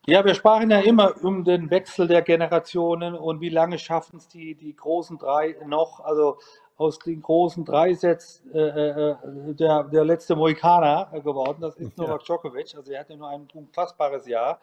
[0.07, 4.27] Ja, wir sprachen ja immer um den Wechsel der Generationen und wie lange schaffen es
[4.27, 5.99] die, die großen drei noch.
[5.99, 6.37] Also
[6.81, 9.15] aus den großen drei Sets äh, äh,
[9.53, 11.61] der, der letzte Mohikaner geworden.
[11.61, 12.75] Das ist Novak Djokovic.
[12.75, 14.59] Also er hatte nur ein unfassbares Jahr.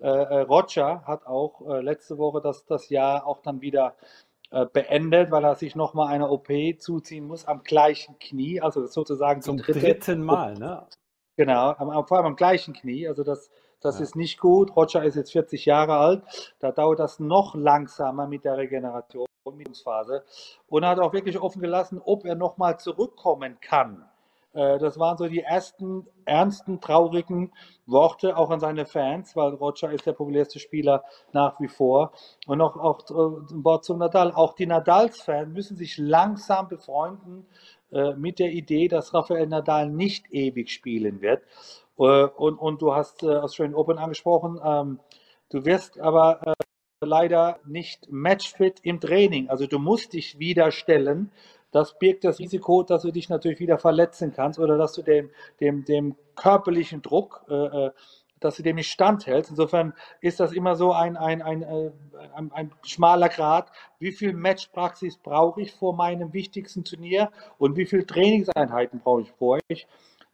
[0.00, 3.94] Äh, äh, Roger hat auch äh, letzte Woche das, das Jahr auch dann wieder
[4.50, 9.42] äh, beendet, weil er sich nochmal eine OP zuziehen muss am gleichen Knie, also sozusagen
[9.42, 10.86] zum dritte, dritten Mal, ne?
[11.36, 13.06] Genau, am, vor allem am gleichen Knie.
[13.06, 14.02] Also das, das ja.
[14.02, 14.76] ist nicht gut.
[14.76, 16.22] Roger ist jetzt 40 Jahre alt.
[16.58, 19.26] Da dauert das noch langsamer mit der Regeneration.
[19.82, 20.22] Phase
[20.68, 24.04] und hat auch wirklich offen gelassen, ob er nochmal zurückkommen kann.
[24.52, 27.52] Äh, das waren so die ersten ernsten, traurigen
[27.86, 32.12] Worte auch an seine Fans, weil Roger ist der populärste Spieler nach wie vor.
[32.46, 34.32] Und noch auch äh, ein Wort zum Nadal.
[34.32, 37.46] Auch die Nadals-Fans müssen sich langsam befreunden
[37.92, 41.42] äh, mit der Idee, dass Rafael Nadal nicht ewig spielen wird.
[42.08, 44.60] Und, und du hast Australian Open angesprochen.
[44.64, 45.00] Ähm,
[45.50, 46.54] du wirst aber
[47.02, 49.48] leider nicht matchfit im Training.
[49.48, 51.30] Also du musst dich wieder stellen
[51.72, 55.30] das birgt das Risiko, dass du dich natürlich wieder verletzen kannst oder dass du dem,
[55.60, 57.90] dem, dem körperlichen Druck, äh, äh,
[58.40, 59.50] dass du dem nicht standhältst.
[59.50, 61.90] Insofern ist das immer so ein, ein, ein, äh,
[62.34, 63.70] ein, ein schmaler Grad.
[63.98, 69.32] Wie viel Matchpraxis brauche ich vor meinem wichtigsten Turnier und wie viele Trainingseinheiten brauche ich
[69.32, 69.86] vor euch?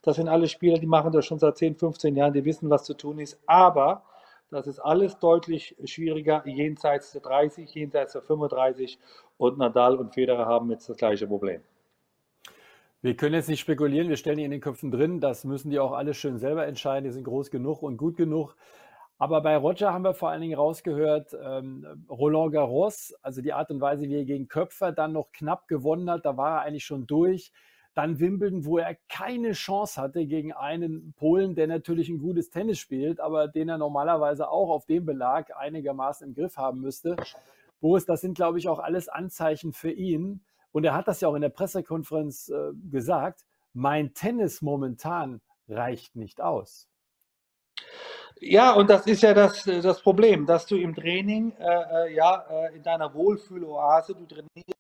[0.07, 2.85] Das sind alle Spieler, die machen das schon seit 10, 15 Jahren, die wissen, was
[2.85, 3.43] zu tun ist.
[3.45, 4.05] Aber
[4.53, 9.01] das ist alles deutlich schwieriger jenseits der 30, jenseits der 35
[9.37, 11.61] und Nadal und Federer haben jetzt das gleiche Problem.
[13.03, 15.81] Wir können jetzt nicht spekulieren, wir stellen die in den Köpfen drin, das müssen die
[15.81, 18.55] auch alle schön selber entscheiden, die sind groß genug und gut genug.
[19.19, 23.73] Aber bei Roger haben wir vor allen Dingen rausgehört, ähm, Roland Garros, also die Art
[23.73, 26.85] und Weise, wie er gegen Köpfer dann noch knapp gewonnen hat, da war er eigentlich
[26.85, 27.51] schon durch.
[27.97, 32.79] Dann Wimbledon, wo er keine Chance hatte gegen einen Polen, der natürlich ein gutes Tennis
[32.79, 37.17] spielt, aber den er normalerweise auch auf dem Belag einigermaßen im Griff haben müsste.
[37.81, 40.45] Boris, das sind, glaube ich, auch alles Anzeichen für ihn.
[40.73, 43.47] Und er hat das ja auch in der Pressekonferenz äh, gesagt.
[43.73, 46.91] Mein Tennis momentan reicht nicht aus.
[48.41, 52.45] Ja, und das ist ja das, das Problem, dass du im Training, äh, äh ja,
[52.51, 54.76] äh, in deiner Wohlfühloase, du trainierst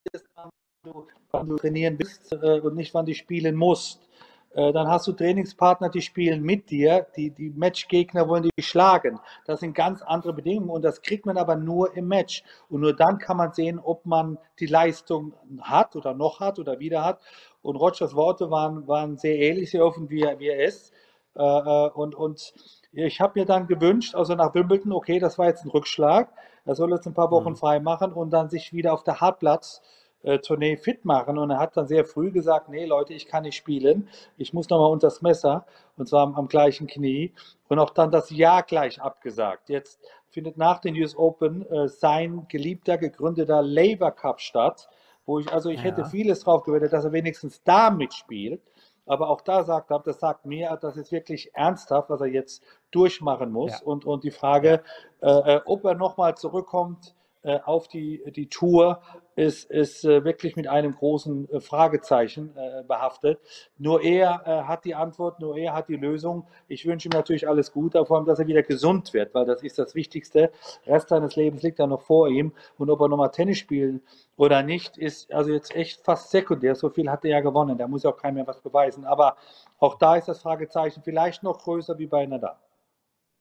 [0.87, 4.09] du, wann du trainieren bist äh, und nicht, wann du spielen musst.
[4.55, 9.20] Äh, dann hast du Trainingspartner, die spielen mit dir, die, die Matchgegner wollen dich schlagen.
[9.44, 12.42] Das sind ganz andere Bedingungen und das kriegt man aber nur im Match.
[12.70, 16.79] Und nur dann kann man sehen, ob man die Leistung hat oder noch hat oder
[16.79, 17.20] wieder hat.
[17.62, 20.92] Und Rogers Worte waren, waren sehr ähnlich, sehr offen, wie er, wie er ist.
[21.35, 22.55] Äh, äh und, und
[22.92, 26.33] ich habe mir dann gewünscht, also nach Wimbledon, okay, das war jetzt ein Rückschlag.
[26.64, 27.57] Er soll jetzt ein paar Wochen mhm.
[27.57, 30.06] frei machen und dann sich wieder auf der Hartplatz äh,
[30.42, 31.38] Tournee fit machen.
[31.38, 34.09] Und er hat dann sehr früh gesagt, nee Leute, ich kann nicht spielen.
[34.37, 37.33] Ich muss nochmal unter das Messer und zwar am, am, gleichen Knie.
[37.68, 39.68] Und auch dann das Jahr gleich abgesagt.
[39.68, 44.88] Jetzt findet nach den US Open äh, sein geliebter, gegründeter Labour Cup statt,
[45.24, 45.85] wo ich, also ich ja.
[45.85, 48.61] hätte vieles drauf gewettet, dass er wenigstens da mitspielt.
[49.07, 52.62] Aber auch da sagt er, das sagt mir, das ist wirklich ernsthaft, was er jetzt
[52.90, 53.70] durchmachen muss.
[53.70, 53.87] Ja.
[53.87, 54.83] Und, und die Frage,
[55.22, 57.14] äh, äh ob er nochmal zurückkommt,
[57.46, 59.00] äh, auf die, die Tour
[59.37, 62.52] ist, ist äh, wirklich mit einem großen äh, Fragezeichen
[62.88, 63.38] behaftet.
[63.78, 66.46] Nur er hat die Antwort, nur er hat die Lösung.
[66.66, 69.62] Ich wünsche ihm natürlich alles Gute, vor allem, dass er wieder gesund wird, weil das
[69.62, 70.50] ist das Wichtigste.
[70.87, 72.52] Der Rest seines Lebens liegt ja noch vor ihm.
[72.78, 74.02] Und ob er nochmal Tennis spielen
[74.37, 76.74] oder nicht, ist also jetzt echt fast sekundär.
[76.74, 77.78] So viel hat er ja gewonnen.
[77.78, 79.04] Da muss ja auch keiner mehr was beweisen.
[79.04, 79.37] Aber
[79.78, 82.56] auch da ist das Fragezeichen vielleicht noch größer wie bei Nadal.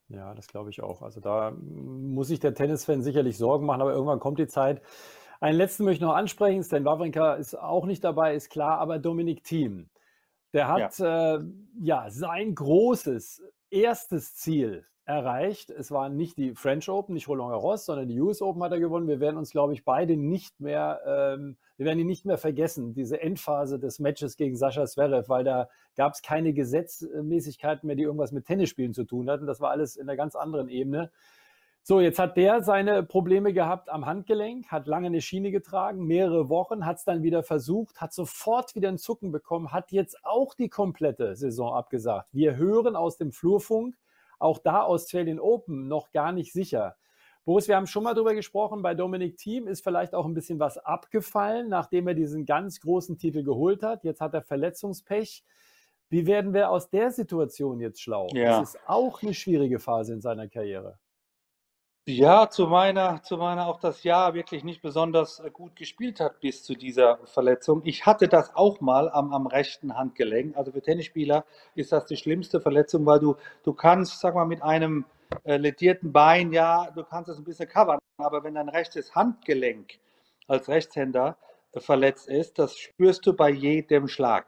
[0.10, 1.02] Ja, das glaube ich auch.
[1.02, 4.82] Also da muss sich der Tennisfan sicherlich Sorgen machen, aber irgendwann kommt die Zeit.
[5.40, 6.64] Einen letzten möchte ich noch ansprechen.
[6.64, 9.90] Stan Wawrinka ist auch nicht dabei, ist klar, aber Dominik Thiem,
[10.54, 11.44] der hat ja, äh,
[11.82, 15.70] ja sein großes erstes Ziel erreicht.
[15.70, 18.80] Es waren nicht die French Open, nicht Roland Garros, sondern die US Open hat er
[18.80, 19.08] gewonnen.
[19.08, 22.94] Wir werden uns, glaube ich, beide nicht mehr, ähm, wir werden ihn nicht mehr vergessen,
[22.94, 28.04] diese Endphase des Matches gegen Sascha Zverev, weil da gab es keine Gesetzmäßigkeiten mehr, die
[28.04, 29.46] irgendwas mit Tennisspielen zu tun hatten.
[29.46, 31.12] Das war alles in einer ganz anderen Ebene.
[31.88, 36.50] So, jetzt hat der seine Probleme gehabt am Handgelenk, hat lange eine Schiene getragen, mehrere
[36.50, 40.56] Wochen, hat es dann wieder versucht, hat sofort wieder einen Zucken bekommen, hat jetzt auch
[40.56, 42.30] die komplette Saison abgesagt.
[42.34, 43.96] Wir hören aus dem Flurfunk,
[44.40, 46.96] auch da Australian Open noch gar nicht sicher.
[47.46, 50.60] Boris, wir haben schon mal darüber gesprochen, bei Dominik Thiem ist vielleicht auch ein bisschen
[50.60, 54.04] was abgefallen, nachdem er diesen ganz großen Titel geholt hat.
[54.04, 55.44] Jetzt hat er Verletzungspech.
[56.10, 58.28] Wie werden wir aus der Situation jetzt schlau?
[58.34, 58.60] Ja.
[58.60, 60.98] Das ist auch eine schwierige Phase in seiner Karriere.
[62.08, 66.40] Ja, zu meiner, zu meiner auch das Jahr wirklich nicht besonders äh, gut gespielt hat
[66.40, 67.82] bis zu dieser Verletzung.
[67.84, 70.56] Ich hatte das auch mal am, am rechten Handgelenk.
[70.56, 74.62] Also für Tennisspieler ist das die schlimmste Verletzung, weil du, du kannst, sag mal, mit
[74.62, 75.06] einem
[75.46, 79.98] äh, ledierten Bein, ja, du kannst es ein bisschen covern, aber wenn dein rechtes Handgelenk
[80.48, 81.38] als Rechtshänder
[81.72, 84.46] äh, verletzt ist, das spürst du bei jedem Schlag.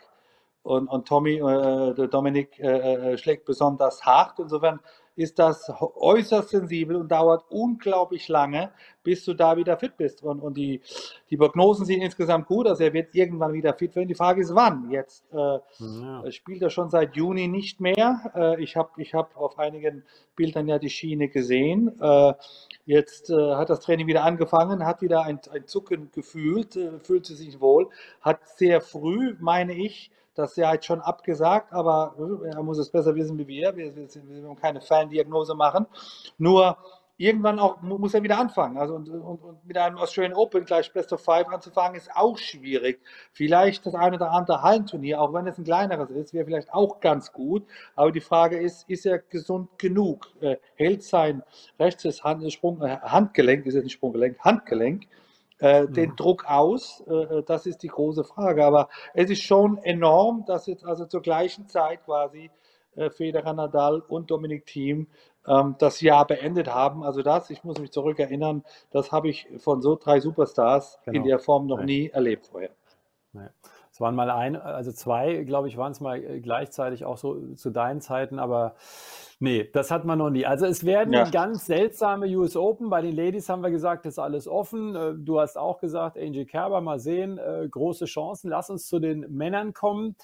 [0.61, 4.37] Und, und Tommy, äh, Dominik äh, äh, schlägt besonders hart.
[4.37, 4.79] Insofern
[5.17, 8.71] ist das äußerst sensibel und dauert unglaublich lange,
[9.03, 10.21] bis du da wieder fit bist.
[10.23, 10.81] Und, und die,
[11.29, 14.07] die Prognosen sind insgesamt gut, also er wird irgendwann wieder fit werden.
[14.07, 14.91] Die Frage ist, wann?
[14.91, 16.31] Jetzt äh, ja.
[16.31, 18.31] spielt er schon seit Juni nicht mehr.
[18.35, 20.03] Äh, ich habe ich hab auf einigen
[20.35, 21.99] Bildern ja die Schiene gesehen.
[21.99, 22.33] Äh,
[22.85, 27.33] jetzt äh, hat das Training wieder angefangen, hat wieder ein, ein Zucken gefühlt, äh, fühlte
[27.33, 27.89] sich wohl,
[28.21, 32.89] hat sehr früh, meine ich, das ja jetzt schon abgesagt, aber äh, er muss es
[32.89, 33.75] besser wissen wie wir.
[33.75, 35.85] Wir, wir, wir keine Fan-Diagnose machen.
[36.37, 36.77] Nur
[37.17, 38.77] irgendwann auch muss er wieder anfangen.
[38.77, 42.37] Also und, und, und, mit einem Australian Open gleich Best of Five anzufangen, ist auch
[42.37, 43.01] schwierig.
[43.33, 46.99] Vielleicht das eine oder andere Hallenturnier, auch wenn es ein kleineres ist, wäre vielleicht auch
[46.99, 47.65] ganz gut.
[47.95, 50.27] Aber die Frage ist, ist er gesund genug?
[50.41, 51.43] Äh, hält sein
[51.79, 55.07] rechtes Hand, Sprung, Handgelenk, ist jetzt nicht Sprunggelenk, Handgelenk,
[55.59, 55.93] äh, mhm.
[55.93, 57.03] den Druck aus?
[57.07, 58.65] Äh, äh, das ist die große Frage.
[58.65, 62.49] Aber es ist schon enorm, dass jetzt also zur gleichen Zeit quasi
[62.95, 65.07] äh, Federer, Nadal und Dominik Thiem
[65.47, 67.03] ähm, das Jahr beendet haben.
[67.03, 71.17] Also das, ich muss mich zurückerinnern, das habe ich von so drei Superstars genau.
[71.17, 71.85] in der Form noch Nein.
[71.85, 72.71] nie erlebt vorher.
[73.33, 73.49] Nein.
[73.97, 77.55] Es waren mal ein, also zwei, glaube ich, waren es mal äh, gleichzeitig auch so
[77.55, 78.75] zu deinen Zeiten, aber
[79.39, 80.45] nee, das hat man noch nie.
[80.45, 81.27] Also es werden ja.
[81.27, 82.91] ganz seltsame US Open.
[82.91, 84.95] Bei den Ladies haben wir gesagt, das ist alles offen.
[84.95, 88.51] Äh, du hast auch gesagt, Angie Kerber, mal sehen, äh, große Chancen.
[88.51, 90.15] Lass uns zu den Männern kommen.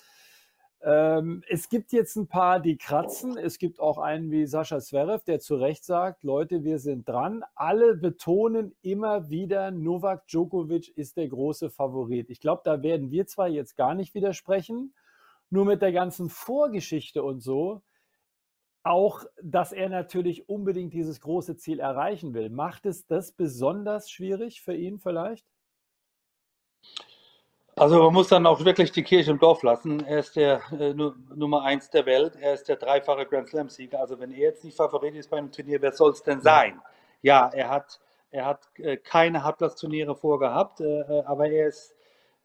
[0.85, 3.37] Ähm, es gibt jetzt ein paar, die kratzen.
[3.37, 7.43] Es gibt auch einen wie Sascha Zverev, der zu Recht sagt, Leute, wir sind dran.
[7.55, 12.29] Alle betonen immer wieder, Novak Djokovic ist der große Favorit.
[12.29, 14.93] Ich glaube, da werden wir zwar jetzt gar nicht widersprechen,
[15.49, 17.81] nur mit der ganzen Vorgeschichte und so,
[18.83, 22.49] auch, dass er natürlich unbedingt dieses große Ziel erreichen will.
[22.49, 25.45] Macht es das besonders schwierig für ihn vielleicht?
[27.75, 30.05] Also man muss dann auch wirklich die Kirche im Dorf lassen.
[30.05, 32.35] Er ist der äh, Nummer eins der Welt.
[32.39, 33.99] Er ist der dreifache Grand Slam-Sieger.
[33.99, 36.79] Also wenn er jetzt nicht Favorit ist beim Turnier, wer soll es denn sein?
[37.23, 41.95] Ja, er hat, er hat äh, keine Halbplatzturniere vorgehabt, äh, äh, aber er ist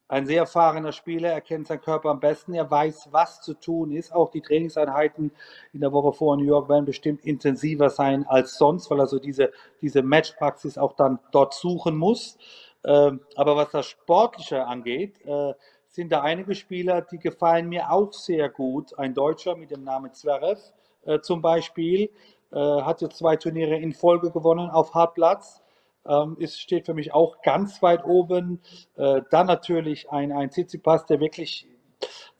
[0.09, 1.31] ein sehr erfahrener Spieler.
[1.31, 2.55] Er kennt seinen Körper am besten.
[2.55, 4.14] Er weiß, was zu tun ist.
[4.14, 5.31] Auch die Trainingseinheiten
[5.75, 9.19] in der Woche vor New York werden bestimmt intensiver sein als sonst, weil er so
[9.19, 12.38] diese, diese Matchpraxis auch dann dort suchen muss.
[12.85, 15.55] Ähm, aber was das Sportliche angeht, äh,
[15.88, 18.99] sind da einige Spieler, die gefallen mir auch sehr gut.
[18.99, 20.61] Ein Deutscher mit dem Namen Zverev
[21.05, 22.11] äh, zum Beispiel
[22.53, 25.62] äh, hat jetzt zwei Turniere in Folge gewonnen auf Hartplatz.
[26.07, 28.62] Ähm, ist, steht für mich auch ganz weit oben.
[28.95, 31.67] dann natürlich ein, ein Tsitsipas, der wirklich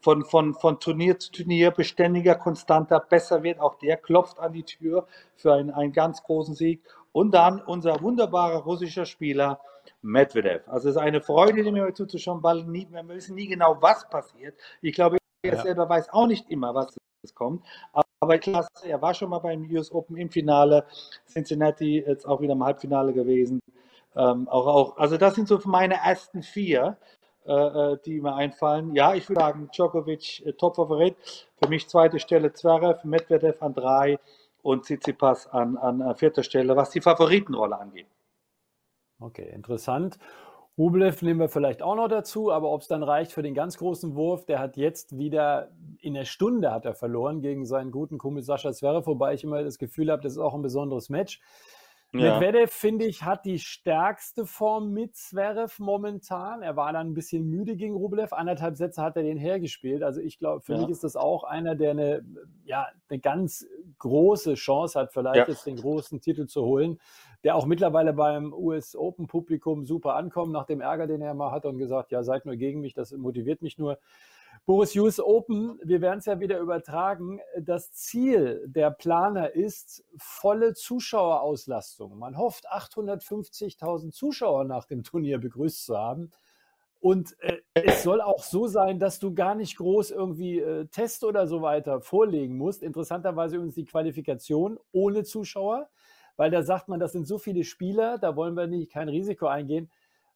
[0.01, 3.61] von, von, von Turnier zu Turnier beständiger, konstanter, besser wird.
[3.61, 6.83] Auch der klopft an die Tür für einen, einen ganz großen Sieg.
[7.13, 9.61] Und dann unser wunderbarer russischer Spieler
[10.03, 10.69] Medvedev.
[10.69, 14.09] Also es ist eine Freude, dem mir zuzuschauen, weil nie, wir wissen nie genau, was
[14.09, 14.59] passiert.
[14.81, 15.63] Ich glaube, er ja.
[15.63, 16.97] selber weiß auch nicht immer, was
[17.35, 17.65] kommt.
[18.21, 20.85] Aber klasse, er war schon mal beim US Open im Finale.
[21.27, 23.61] Cincinnati jetzt auch wieder im Halbfinale gewesen.
[24.17, 26.97] Ähm, auch, auch, also das sind so meine ersten vier,
[27.47, 28.95] äh, äh, die mir einfallen.
[28.95, 31.17] Ja, ich würde sagen, Djokovic äh, Top-Favorit.
[31.63, 34.19] Für mich zweite Stelle Zverev, Medvedev an drei
[34.63, 38.07] und Tsitsipas an, an vierter Stelle, was die Favoritenrolle angeht.
[39.21, 40.19] Okay, interessant.
[40.79, 43.79] Rublev nehmen wir vielleicht auch noch dazu, aber ob es dann reicht für den ganz
[43.79, 48.17] großen Wurf, der hat jetzt wieder in der Stunde hat er verloren gegen seinen guten
[48.19, 51.41] Kumpel Sascha Zverev, wobei ich immer das Gefühl habe, das ist auch ein besonderes Match.
[52.13, 52.39] Ja.
[52.41, 56.63] Medvedev, finde ich, hat die stärkste Form mit Zverev momentan.
[56.63, 58.33] Er war dann ein bisschen müde gegen Rublev.
[58.33, 60.03] Anderthalb Sätze hat er den hergespielt.
[60.03, 60.81] Also ich glaube, für ja.
[60.81, 62.25] mich ist das auch einer, der eine,
[62.65, 63.67] ja, eine ganz
[63.99, 65.49] große Chance hat, vielleicht ja.
[65.49, 66.99] jetzt den großen Titel zu holen,
[67.45, 71.51] der auch mittlerweile beim US Open Publikum super ankommt, nach dem Ärger, den er mal
[71.51, 73.99] hat und gesagt, ja, seid nur gegen mich, das motiviert mich nur.
[74.69, 77.41] Boris US Open, wir werden es ja wieder übertragen.
[77.59, 82.19] Das Ziel der Planer ist volle Zuschauerauslastung.
[82.19, 86.33] Man hofft, 850.000 Zuschauer nach dem Turnier begrüßt zu haben.
[87.01, 91.25] Und äh, es soll auch so sein, dass du gar nicht groß irgendwie äh, Test
[91.25, 92.83] oder so weiter vorlegen musst.
[92.83, 95.89] Interessanterweise übrigens die Qualifikation ohne Zuschauer,
[96.37, 99.47] weil da sagt man, das sind so viele Spieler, da wollen wir nicht kein Risiko
[99.47, 99.91] eingehen.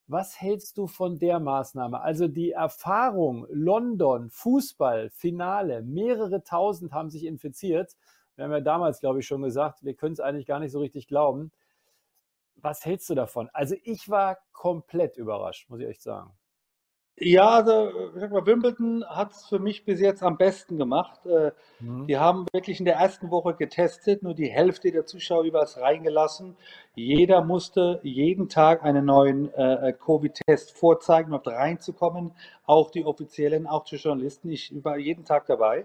[0.07, 2.01] Was hältst du von der Maßnahme?
[2.01, 7.97] Also die Erfahrung, London, Fußball, Finale, mehrere tausend haben sich infiziert.
[8.37, 10.81] Wir haben ja damals, glaube ich, schon gesagt, wir können es eigentlich gar nicht so
[10.81, 11.53] richtig glauben.
[12.57, 13.49] Was hältst du davon?
[13.53, 16.33] Also ich war komplett überrascht, muss ich echt sagen.
[17.17, 21.25] Ja, also ich sag mal, Wimbledon hat es für mich bis jetzt am besten gemacht.
[21.27, 22.07] Äh, mhm.
[22.07, 26.57] Die haben wirklich in der ersten Woche getestet, nur die Hälfte der Zuschauer übers reingelassen.
[26.95, 32.33] Jeder musste jeden Tag einen neuen äh, äh, Covid-Test vorzeigen, um reinzukommen.
[32.65, 34.51] Auch die Offiziellen, auch die Journalisten.
[34.51, 35.85] Ich war jeden Tag dabei.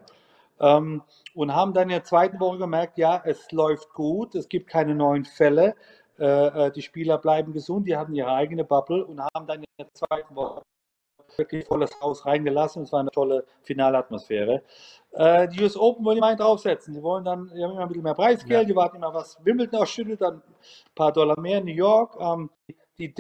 [0.60, 1.04] Ähm,
[1.36, 4.96] und haben dann in der zweiten Woche gemerkt, ja, es läuft gut, es gibt keine
[4.96, 5.76] neuen Fälle.
[6.20, 10.36] die Spieler bleiben gesund, die hatten ihre eigene Bubble und haben dann in der zweiten
[10.36, 10.64] Woche
[11.38, 12.84] wirklich volles Haus reingelassen.
[12.84, 14.64] Es war eine tolle Finalatmosphäre.
[15.12, 16.94] Äh, die US Open wollen immer einen draufsetzen.
[16.94, 18.68] Die wollen dann, die haben immer ein bisschen mehr Preisgeld, ja.
[18.68, 20.44] die warten immer, was Wimbledon ausschüttet, dann ein
[20.96, 22.18] paar Dollar mehr in New York.
[22.20, 22.50] Ähm,
[22.98, 23.14] die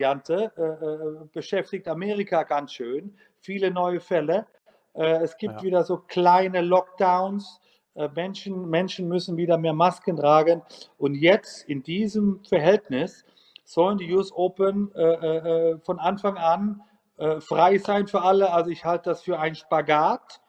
[0.00, 3.14] Variante äh, äh, beschäftigt Amerika ganz schön.
[3.40, 4.46] Viele neue Fälle.
[4.94, 5.62] Äh, es gibt ja.
[5.62, 7.60] wieder so kleine Lockdowns.
[7.94, 10.62] Äh, Menschen, Menschen müssen wieder mehr Masken tragen.
[10.98, 13.24] Und jetzt in diesem Verhältnis
[13.64, 16.82] sollen die US Open äh, äh, von Anfang an
[17.20, 18.52] äh, frei sein für alle.
[18.52, 20.40] Also ich halte das für ein Spagat.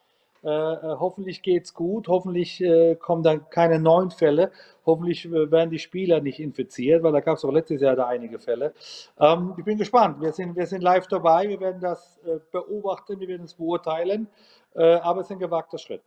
[0.44, 4.52] Äh, äh, hoffentlich geht es gut, hoffentlich äh, kommen dann keine neuen Fälle,
[4.88, 8.08] hoffentlich äh, werden die Spieler nicht infiziert, weil da gab es auch letztes Jahr da
[8.08, 8.74] einige Fälle.
[9.20, 13.20] Ähm, ich bin gespannt, wir sind, wir sind live dabei, wir werden das äh, beobachten,
[13.20, 14.28] wir werden es beurteilen,
[14.74, 16.02] aber es ist ein gewagter Schritt.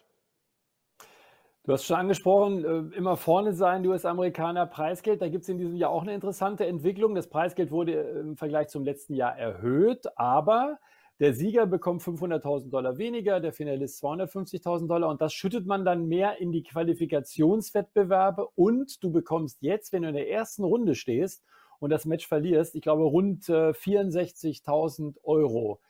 [1.67, 5.23] Du hast schon angesprochen, immer vorne sein, die US-Amerikaner Preisgeld.
[5.23, 7.15] Da gibt es in diesem Jahr auch eine interessante Entwicklung.
[7.15, 10.79] Das Preisgeld wurde im Vergleich zum letzten Jahr erhöht, aber
[11.21, 16.07] der Sieger bekommt 500.000 Dollar weniger, der Finalist 250.000 Dollar und das schüttet man dann
[16.07, 21.43] mehr in die Qualifikationswettbewerbe und du bekommst jetzt, wenn du in der ersten Runde stehst
[21.79, 25.81] und das Match verlierst, ich glaube rund 64.000 äh, Euro.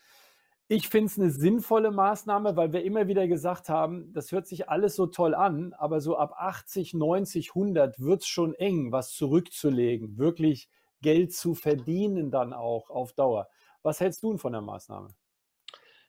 [0.67, 4.71] Ich finde es eine sinnvolle Maßnahme, weil wir immer wieder gesagt haben, das hört sich
[4.71, 9.13] alles so toll an, aber so ab 80, 90, 100 wird es schon eng, was
[9.13, 10.71] zurückzulegen, wirklich
[11.03, 13.49] Geld zu verdienen dann auch auf Dauer.
[13.83, 15.09] Was hältst du von der Maßnahme?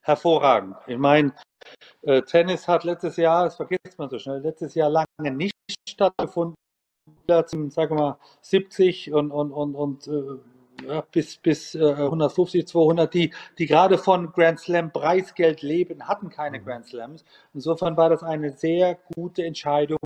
[0.01, 0.77] Hervorragend.
[0.87, 1.33] Ich meine,
[2.03, 5.53] äh, Tennis hat letztes Jahr, das vergisst man so schnell, letztes Jahr lange nicht
[5.89, 6.55] stattgefunden.
[7.27, 10.39] Sagen wir mal 70 und, und, und, und äh,
[11.11, 16.59] bis, bis äh, 150, 200, die, die gerade von Grand Slam Preisgeld leben, hatten keine
[16.59, 16.65] mhm.
[16.65, 17.23] Grand Slams.
[17.53, 19.99] Insofern war das eine sehr gute Entscheidung,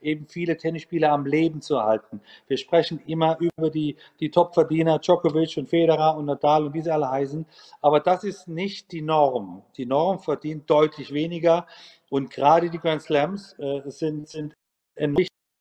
[0.00, 2.20] eben viele Tennisspieler am Leben zu halten.
[2.46, 6.92] Wir sprechen immer über die, die Top-Verdiener, Djokovic und Federer und Nadal und wie sie
[6.92, 7.46] alle heißen.
[7.80, 9.62] Aber das ist nicht die Norm.
[9.76, 11.66] Die Norm verdient deutlich weniger.
[12.10, 14.54] Und gerade die Grand Slams äh, sind, sind
[14.96, 15.14] ein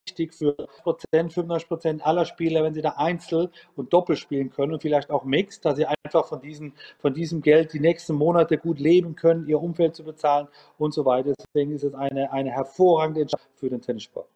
[0.07, 4.73] wichtig für Prozent, 95 Prozent aller Spieler, wenn sie da Einzel und Doppel spielen können
[4.73, 8.57] und vielleicht auch Mix, dass sie einfach von, diesen, von diesem Geld die nächsten Monate
[8.57, 10.47] gut leben können, ihr Umfeld zu bezahlen
[10.77, 11.33] und so weiter.
[11.37, 14.27] Deswegen ist es eine, eine hervorragende Entscheidung für den Tennissport.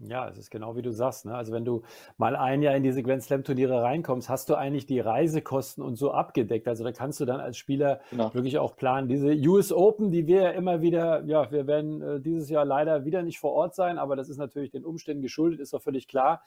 [0.00, 1.24] Ja, es ist genau wie du sagst.
[1.24, 1.34] Ne?
[1.34, 1.82] Also wenn du
[2.16, 5.96] mal ein Jahr in diese Grand Slam Turniere reinkommst, hast du eigentlich die Reisekosten und
[5.96, 6.66] so abgedeckt.
[6.66, 8.34] Also da kannst du dann als Spieler genau.
[8.34, 9.08] wirklich auch planen.
[9.08, 13.04] Diese US Open, die wir ja immer wieder, ja, wir werden äh, dieses Jahr leider
[13.04, 16.08] wieder nicht vor Ort sein, aber das ist natürlich den Umständen geschuldet, ist doch völlig
[16.08, 16.42] klar.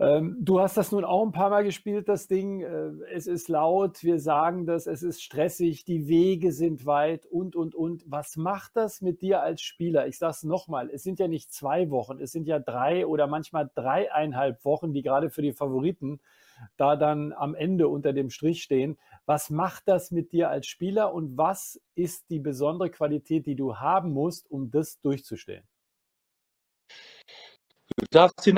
[0.00, 2.60] Ähm, du hast das nun auch ein paar Mal gespielt, das Ding.
[2.60, 7.56] Äh, es ist laut, wir sagen das, es ist stressig, die Wege sind weit und,
[7.56, 8.04] und, und.
[8.06, 10.06] Was macht das mit dir als Spieler?
[10.06, 13.26] Ich sage es nochmal, es sind ja nicht zwei Wochen, es sind ja drei oder
[13.26, 16.20] manchmal dreieinhalb Wochen, die gerade für die Favoriten
[16.76, 18.98] da dann am Ende unter dem Strich stehen.
[19.26, 23.76] Was macht das mit dir als Spieler und was ist die besondere Qualität, die du
[23.76, 25.64] haben musst, um das durchzustehen?
[27.96, 28.52] Du darfst die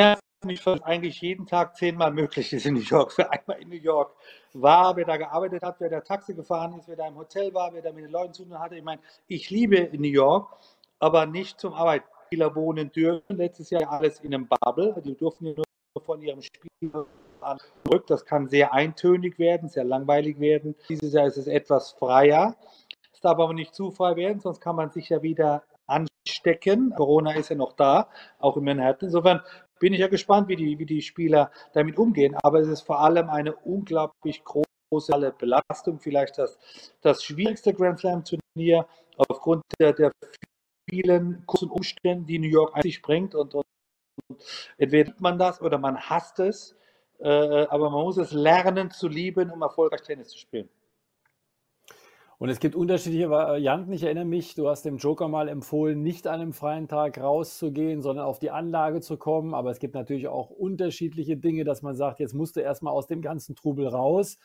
[0.45, 3.13] nicht, was eigentlich jeden Tag zehnmal möglich ist in New York.
[3.13, 4.15] Für einmal in New York
[4.55, 7.73] war, wer da gearbeitet hat, wer da Taxi gefahren ist, wer da im Hotel war,
[7.73, 8.77] wer da mit den Leuten zu tun hatte.
[8.77, 10.51] Ich meine, ich liebe New York,
[10.99, 12.07] aber nicht zum Arbeiten.
[12.27, 13.37] Spieler wohnen dürfen.
[13.37, 14.95] Letztes Jahr alles in einem Bubble.
[15.05, 16.71] Die durften ja nur von ihrem Spiel
[17.85, 18.07] zurück.
[18.07, 20.77] Das kann sehr eintönig werden, sehr langweilig werden.
[20.89, 22.55] Dieses Jahr ist es etwas freier.
[23.13, 26.95] Es darf aber nicht zu frei werden, sonst kann man sich ja wieder anstecken.
[26.97, 29.09] Corona ist ja noch da, auch in Manhattan.
[29.09, 29.41] Insofern
[29.81, 32.37] bin ich ja gespannt, wie die, wie die Spieler damit umgehen.
[32.43, 36.59] Aber es ist vor allem eine unglaublich große Belastung, vielleicht das,
[37.01, 40.13] das schwierigste Grand Slam Turnier aufgrund der, der
[40.89, 43.35] vielen kurzen Umstände, die New York sich bringt.
[43.35, 43.65] Und, und,
[44.29, 44.45] und
[44.79, 46.77] entweder man das oder man hasst es.
[47.19, 47.29] Äh,
[47.67, 50.69] aber man muss es lernen zu lieben, um erfolgreich Tennis zu spielen.
[52.41, 53.93] Und es gibt unterschiedliche Varianten.
[53.93, 58.01] Ich erinnere mich, du hast dem Joker mal empfohlen, nicht an einem freien Tag rauszugehen,
[58.01, 59.53] sondern auf die Anlage zu kommen.
[59.53, 63.07] Aber es gibt natürlich auch unterschiedliche Dinge, dass man sagt, jetzt musst du erstmal aus
[63.07, 64.39] dem ganzen Trubel raus.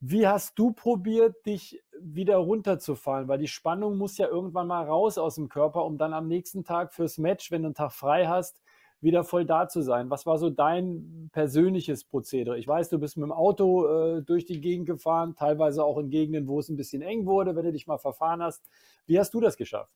[0.00, 3.26] Wie hast du probiert, dich wieder runterzufahren?
[3.26, 6.62] Weil die Spannung muss ja irgendwann mal raus aus dem Körper, um dann am nächsten
[6.62, 8.60] Tag fürs Match, wenn du einen Tag frei hast,
[9.04, 10.10] wieder voll da zu sein.
[10.10, 12.58] Was war so dein persönliches Prozedere?
[12.58, 16.10] Ich weiß, du bist mit dem Auto äh, durch die Gegend gefahren, teilweise auch in
[16.10, 18.64] Gegenden, wo es ein bisschen eng wurde, wenn du dich mal verfahren hast.
[19.06, 19.92] Wie hast du das geschafft?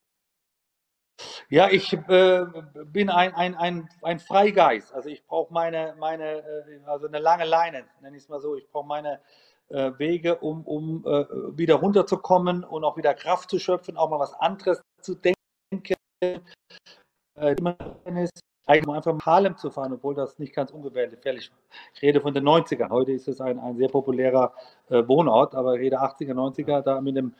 [1.49, 2.45] Ja, ich äh,
[2.85, 4.93] bin ein, ein, ein, ein Freigeist.
[4.93, 8.55] Also ich brauche meine, meine äh, also eine lange Leine, nenne ich es mal so.
[8.55, 9.21] Ich brauche meine
[9.71, 11.25] äh, Wege, um, um äh,
[11.57, 15.97] wieder runterzukommen und auch wieder Kraft zu schöpfen, auch mal was anderes zu denken.
[16.21, 16.41] Äh,
[18.69, 21.59] um einfach nach Harlem zu fahren, obwohl das nicht ganz ungefährlich war.
[21.95, 22.91] Ich rede von den 90ern.
[22.91, 24.53] Heute ist es ein, ein sehr populärer
[24.91, 27.35] äh, Wohnort, aber ich rede 80er, 90er, da mit dem,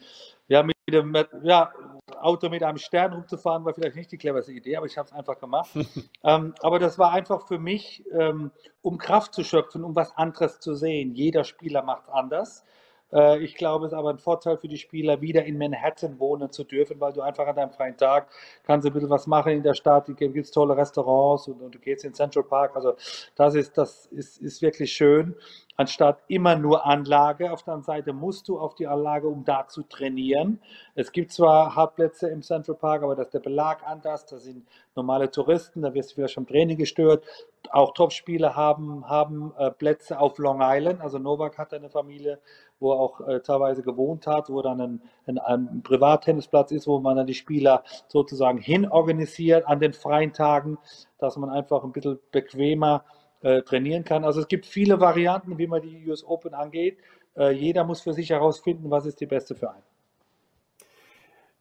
[0.49, 1.73] ja, mit dem ja,
[2.21, 5.13] Auto mit einem Stern rumzufahren, war vielleicht nicht die cleverste Idee, aber ich habe es
[5.13, 5.71] einfach gemacht.
[6.25, 8.51] ähm, aber das war einfach für mich, ähm,
[8.81, 11.15] um Kraft zu schöpfen, um was anderes zu sehen.
[11.15, 12.65] Jeder Spieler macht es anders.
[13.13, 16.51] Äh, ich glaube, es ist aber ein Vorteil für die Spieler, wieder in Manhattan wohnen
[16.51, 18.29] zu dürfen, weil du einfach an deinem freien Tag
[18.65, 20.09] kannst ein bisschen was machen in der Stadt.
[20.09, 22.77] Es gibt tolle Restaurants und, und, du gehst in Central Park.
[22.77, 22.95] Also
[23.37, 25.35] das ist, das ist, ist wirklich schön
[25.79, 27.53] anstatt immer nur Anlage.
[27.53, 30.61] Auf der anderen Seite musst du auf die Anlage, um da zu trainieren.
[30.97, 34.27] Es gibt zwar Hartplätze im Central Park, aber da ist der Belag anders.
[34.27, 37.25] Da sind normale Touristen, da wirst du vielleicht vom Training gestört.
[37.71, 41.01] Auch Topspieler haben, haben äh, Plätze auf Long Island.
[41.01, 42.41] Also Novak hat eine Familie,
[42.81, 47.01] wo er auch äh, teilweise gewohnt hat, wo dann ein, ein, ein Privattennisplatz ist, wo
[47.01, 50.79] man dann die Spieler sozusagen hinorganisiert an den freien Tagen,
[51.19, 53.05] dass man einfach ein bisschen bequemer
[53.43, 54.25] äh, trainieren kann.
[54.25, 56.99] Also es gibt viele Varianten, wie man die US Open angeht.
[57.37, 59.83] Äh, jeder muss für sich herausfinden, was ist die beste für einen.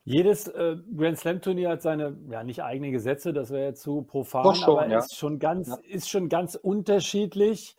[0.03, 4.03] Jedes äh, Grand Slam Turnier hat seine, ja nicht eigenen Gesetze, das wäre jetzt zu
[4.03, 4.99] profan, schon, aber ja.
[4.99, 5.78] ist schon ganz, ja.
[5.89, 7.76] ist schon ganz unterschiedlich.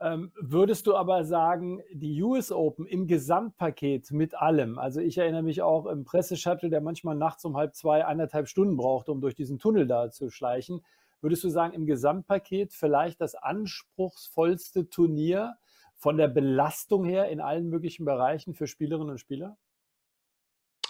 [0.00, 5.42] Ähm, würdest du aber sagen, die US Open im Gesamtpaket mit allem, also ich erinnere
[5.42, 9.34] mich auch im Presseshuttle, der manchmal nachts um halb zwei, eineinhalb Stunden brauchte, um durch
[9.34, 10.82] diesen Tunnel da zu schleichen,
[11.24, 15.56] Würdest du sagen, im Gesamtpaket vielleicht das anspruchsvollste Turnier
[15.94, 19.56] von der Belastung her in allen möglichen Bereichen für Spielerinnen und Spieler?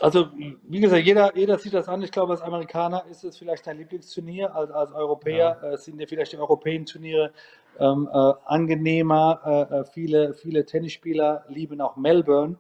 [0.01, 2.03] Also, wie gesagt, jeder, jeder sieht das an.
[2.03, 4.55] Ich glaube, als Amerikaner ist es vielleicht dein Lieblingsturnier.
[4.55, 5.73] Als, als Europäer ja.
[5.73, 7.33] äh, sind dir vielleicht die europäischen Turniere
[7.79, 9.69] ähm, äh, angenehmer.
[9.71, 12.57] Äh, äh viele, viele Tennisspieler lieben auch Melbourne.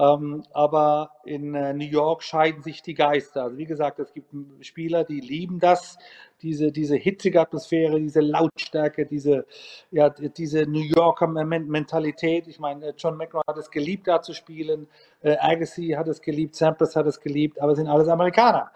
[0.00, 3.44] Ähm, aber in äh, New York scheiden sich die Geister.
[3.44, 5.98] Also wie gesagt, es gibt Spieler, die lieben das,
[6.40, 9.44] diese, diese hitzige Atmosphäre, diese Lautstärke, diese,
[9.90, 12.48] ja, diese New Yorker Mentalität.
[12.48, 14.88] Ich meine, John McEnroe hat es geliebt, da zu spielen,
[15.20, 18.70] äh, Agassi hat es geliebt, Sampras hat es geliebt, aber es sind alles Amerikaner.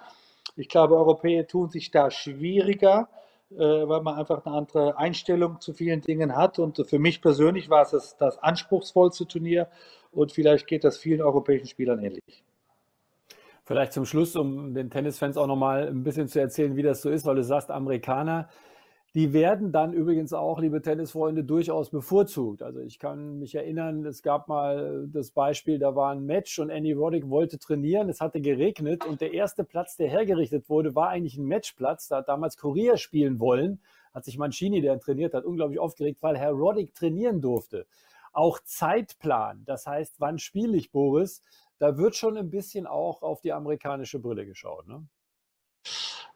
[0.56, 3.08] Ich glaube, Europäer tun sich da schwieriger,
[3.50, 6.58] äh, weil man einfach eine andere Einstellung zu vielen Dingen hat.
[6.58, 9.68] Und für mich persönlich war es das, das anspruchsvollste Turnier
[10.14, 12.44] und vielleicht geht das vielen europäischen Spielern ähnlich.
[13.64, 17.08] Vielleicht zum Schluss, um den Tennisfans auch nochmal ein bisschen zu erzählen, wie das so
[17.08, 18.48] ist, weil du sagst, Amerikaner,
[19.14, 22.62] die werden dann übrigens auch, liebe Tennisfreunde, durchaus bevorzugt.
[22.62, 26.68] Also ich kann mich erinnern, es gab mal das Beispiel, da war ein Match und
[26.68, 31.08] Andy Roddick wollte trainieren, es hatte geregnet und der erste Platz, der hergerichtet wurde, war
[31.10, 32.08] eigentlich ein Matchplatz.
[32.08, 33.80] Da hat damals Korea spielen wollen,
[34.12, 37.86] hat sich Mancini, der trainiert hat, unglaublich aufgeregt, weil Herr Roddick trainieren durfte
[38.34, 39.64] auch Zeitplan.
[39.64, 41.42] Das heißt, wann spiele ich, Boris?
[41.78, 44.86] Da wird schon ein bisschen auch auf die amerikanische Brille geschaut.
[44.86, 45.06] Ne?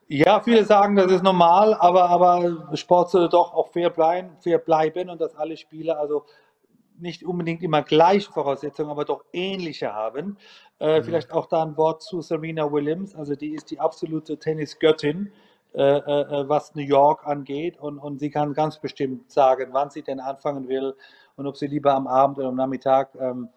[0.08, 4.58] Ja, viele sagen, das ist normal, aber, aber Sport sollte doch auch fair bleiben, fair
[4.58, 6.24] bleiben und dass alle Spieler also
[6.98, 10.38] nicht unbedingt immer gleiche Voraussetzungen, aber doch ähnliche haben.
[10.80, 11.04] Äh, mhm.
[11.04, 13.14] Vielleicht auch da ein Wort zu Serena Williams.
[13.14, 15.32] Also die ist die absolute Tennisgöttin,
[15.74, 17.78] äh, äh, äh was New York angeht.
[17.78, 20.94] Und, und sie kann ganz bestimmt sagen, wann sie denn anfangen will
[21.38, 23.14] und ob sie lieber am Abend oder am Nachmittag.
[23.18, 23.48] Ähm,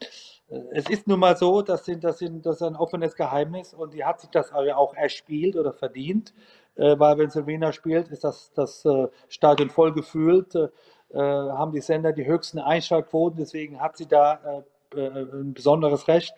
[0.49, 3.73] äh, es ist nun mal so, das, sind, das, sind, das ist ein offenes Geheimnis
[3.73, 6.33] und die hat sich das auch erspielt oder verdient,
[6.75, 10.69] äh, weil wenn Silvina spielt, ist das, das äh, Stadion voll gefühlt, äh,
[11.17, 14.63] haben die Sender die höchsten Einschaltquoten, deswegen hat sie da
[14.93, 16.33] äh, äh, ein besonderes Recht.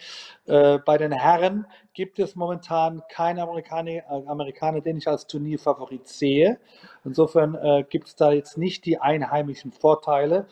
[0.46, 6.60] bei den Herren gibt es momentan keinen Amerikaner, Amerikaner, den ich als Turnierfavorit sehe.
[7.04, 10.46] Insofern gibt es da jetzt nicht die einheimischen Vorteile.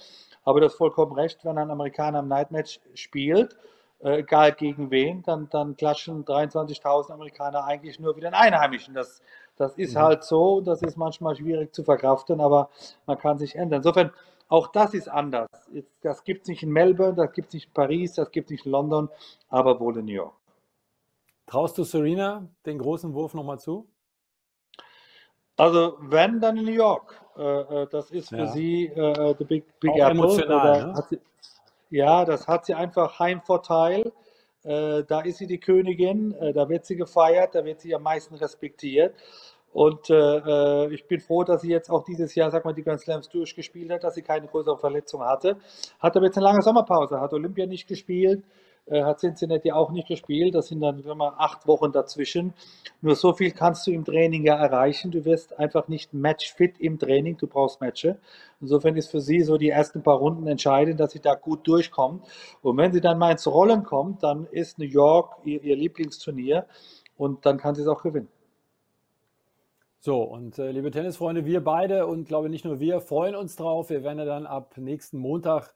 [0.44, 3.56] Aber du hast vollkommen recht, wenn ein Amerikaner im Nightmatch spielt,
[4.04, 8.94] äh, egal gegen wen, dann, dann klatschen 23.000 Amerikaner eigentlich nur wieder den Einheimischen.
[8.94, 9.22] Das,
[9.56, 10.00] das ist mhm.
[10.00, 12.70] halt so, das ist manchmal schwierig zu verkraften, aber
[13.06, 13.80] man kann sich ändern.
[13.80, 14.12] Insofern,
[14.48, 15.48] auch das ist anders.
[16.02, 18.52] Das gibt es nicht in Melbourne, das gibt es nicht in Paris, das gibt es
[18.52, 19.10] nicht in London,
[19.50, 20.36] aber wohl in New York.
[21.46, 23.88] Traust du Serena den großen Wurf nochmal zu?
[25.58, 27.21] Also wenn, dann in New York.
[27.38, 28.48] Äh, äh das ist für ja.
[28.48, 30.12] sie äh, the Big, big Apple.
[30.12, 31.04] Emotional, ne?
[31.10, 31.20] sie,
[31.90, 34.12] ja, das hat sie einfach Heimvorteil.
[34.64, 38.04] Äh, da ist sie die Königin, äh, da wird sie gefeiert, da wird sie am
[38.04, 39.16] meisten respektiert.
[39.74, 43.00] Und äh, ich bin froh, dass sie jetzt auch dieses Jahr, sag mal, die Grand
[43.00, 45.58] Slams durchgespielt hat, dass sie keine größere Verletzung hatte.
[46.00, 50.08] Hat aber jetzt eine lange Sommerpause, hat Olympia nicht gespielt, äh, hat Cincinnati auch nicht
[50.08, 50.56] gespielt.
[50.56, 52.54] Das sind dann mal acht Wochen dazwischen.
[53.02, 55.12] Nur so viel kannst du im Training ja erreichen.
[55.12, 57.38] Du wirst einfach nicht matchfit im Training.
[57.38, 58.18] Du brauchst Matches.
[58.60, 62.26] Insofern ist für sie so die ersten paar Runden entscheidend, dass sie da gut durchkommt.
[62.62, 66.66] Und wenn sie dann mal ins Rollen kommt, dann ist New York ihr, ihr Lieblingsturnier
[67.18, 68.30] und dann kann sie es auch gewinnen.
[70.04, 73.92] So, und äh, liebe Tennisfreunde, wir beide und glaube nicht nur wir freuen uns drauf.
[73.92, 75.76] Wir werden ja dann ab nächsten Montag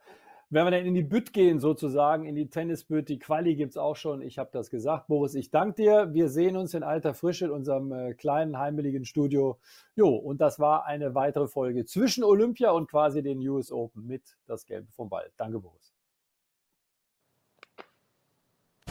[0.49, 3.77] wenn wir dann in die Bütt gehen, sozusagen, in die Tennisbütt, die Quali gibt es
[3.77, 4.21] auch schon.
[4.21, 5.07] Ich habe das gesagt.
[5.07, 6.13] Boris, ich danke dir.
[6.13, 9.57] Wir sehen uns in alter Frische in unserem äh, kleinen, heimeligen Studio.
[9.95, 14.37] Jo, und das war eine weitere Folge zwischen Olympia und quasi den US Open mit
[14.45, 15.31] das Gelbe vom Ball.
[15.37, 15.93] Danke, Boris.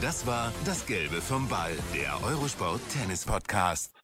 [0.01, 3.94] Das war das Gelbe vom Ball, der Eurosport Tennis Podcast.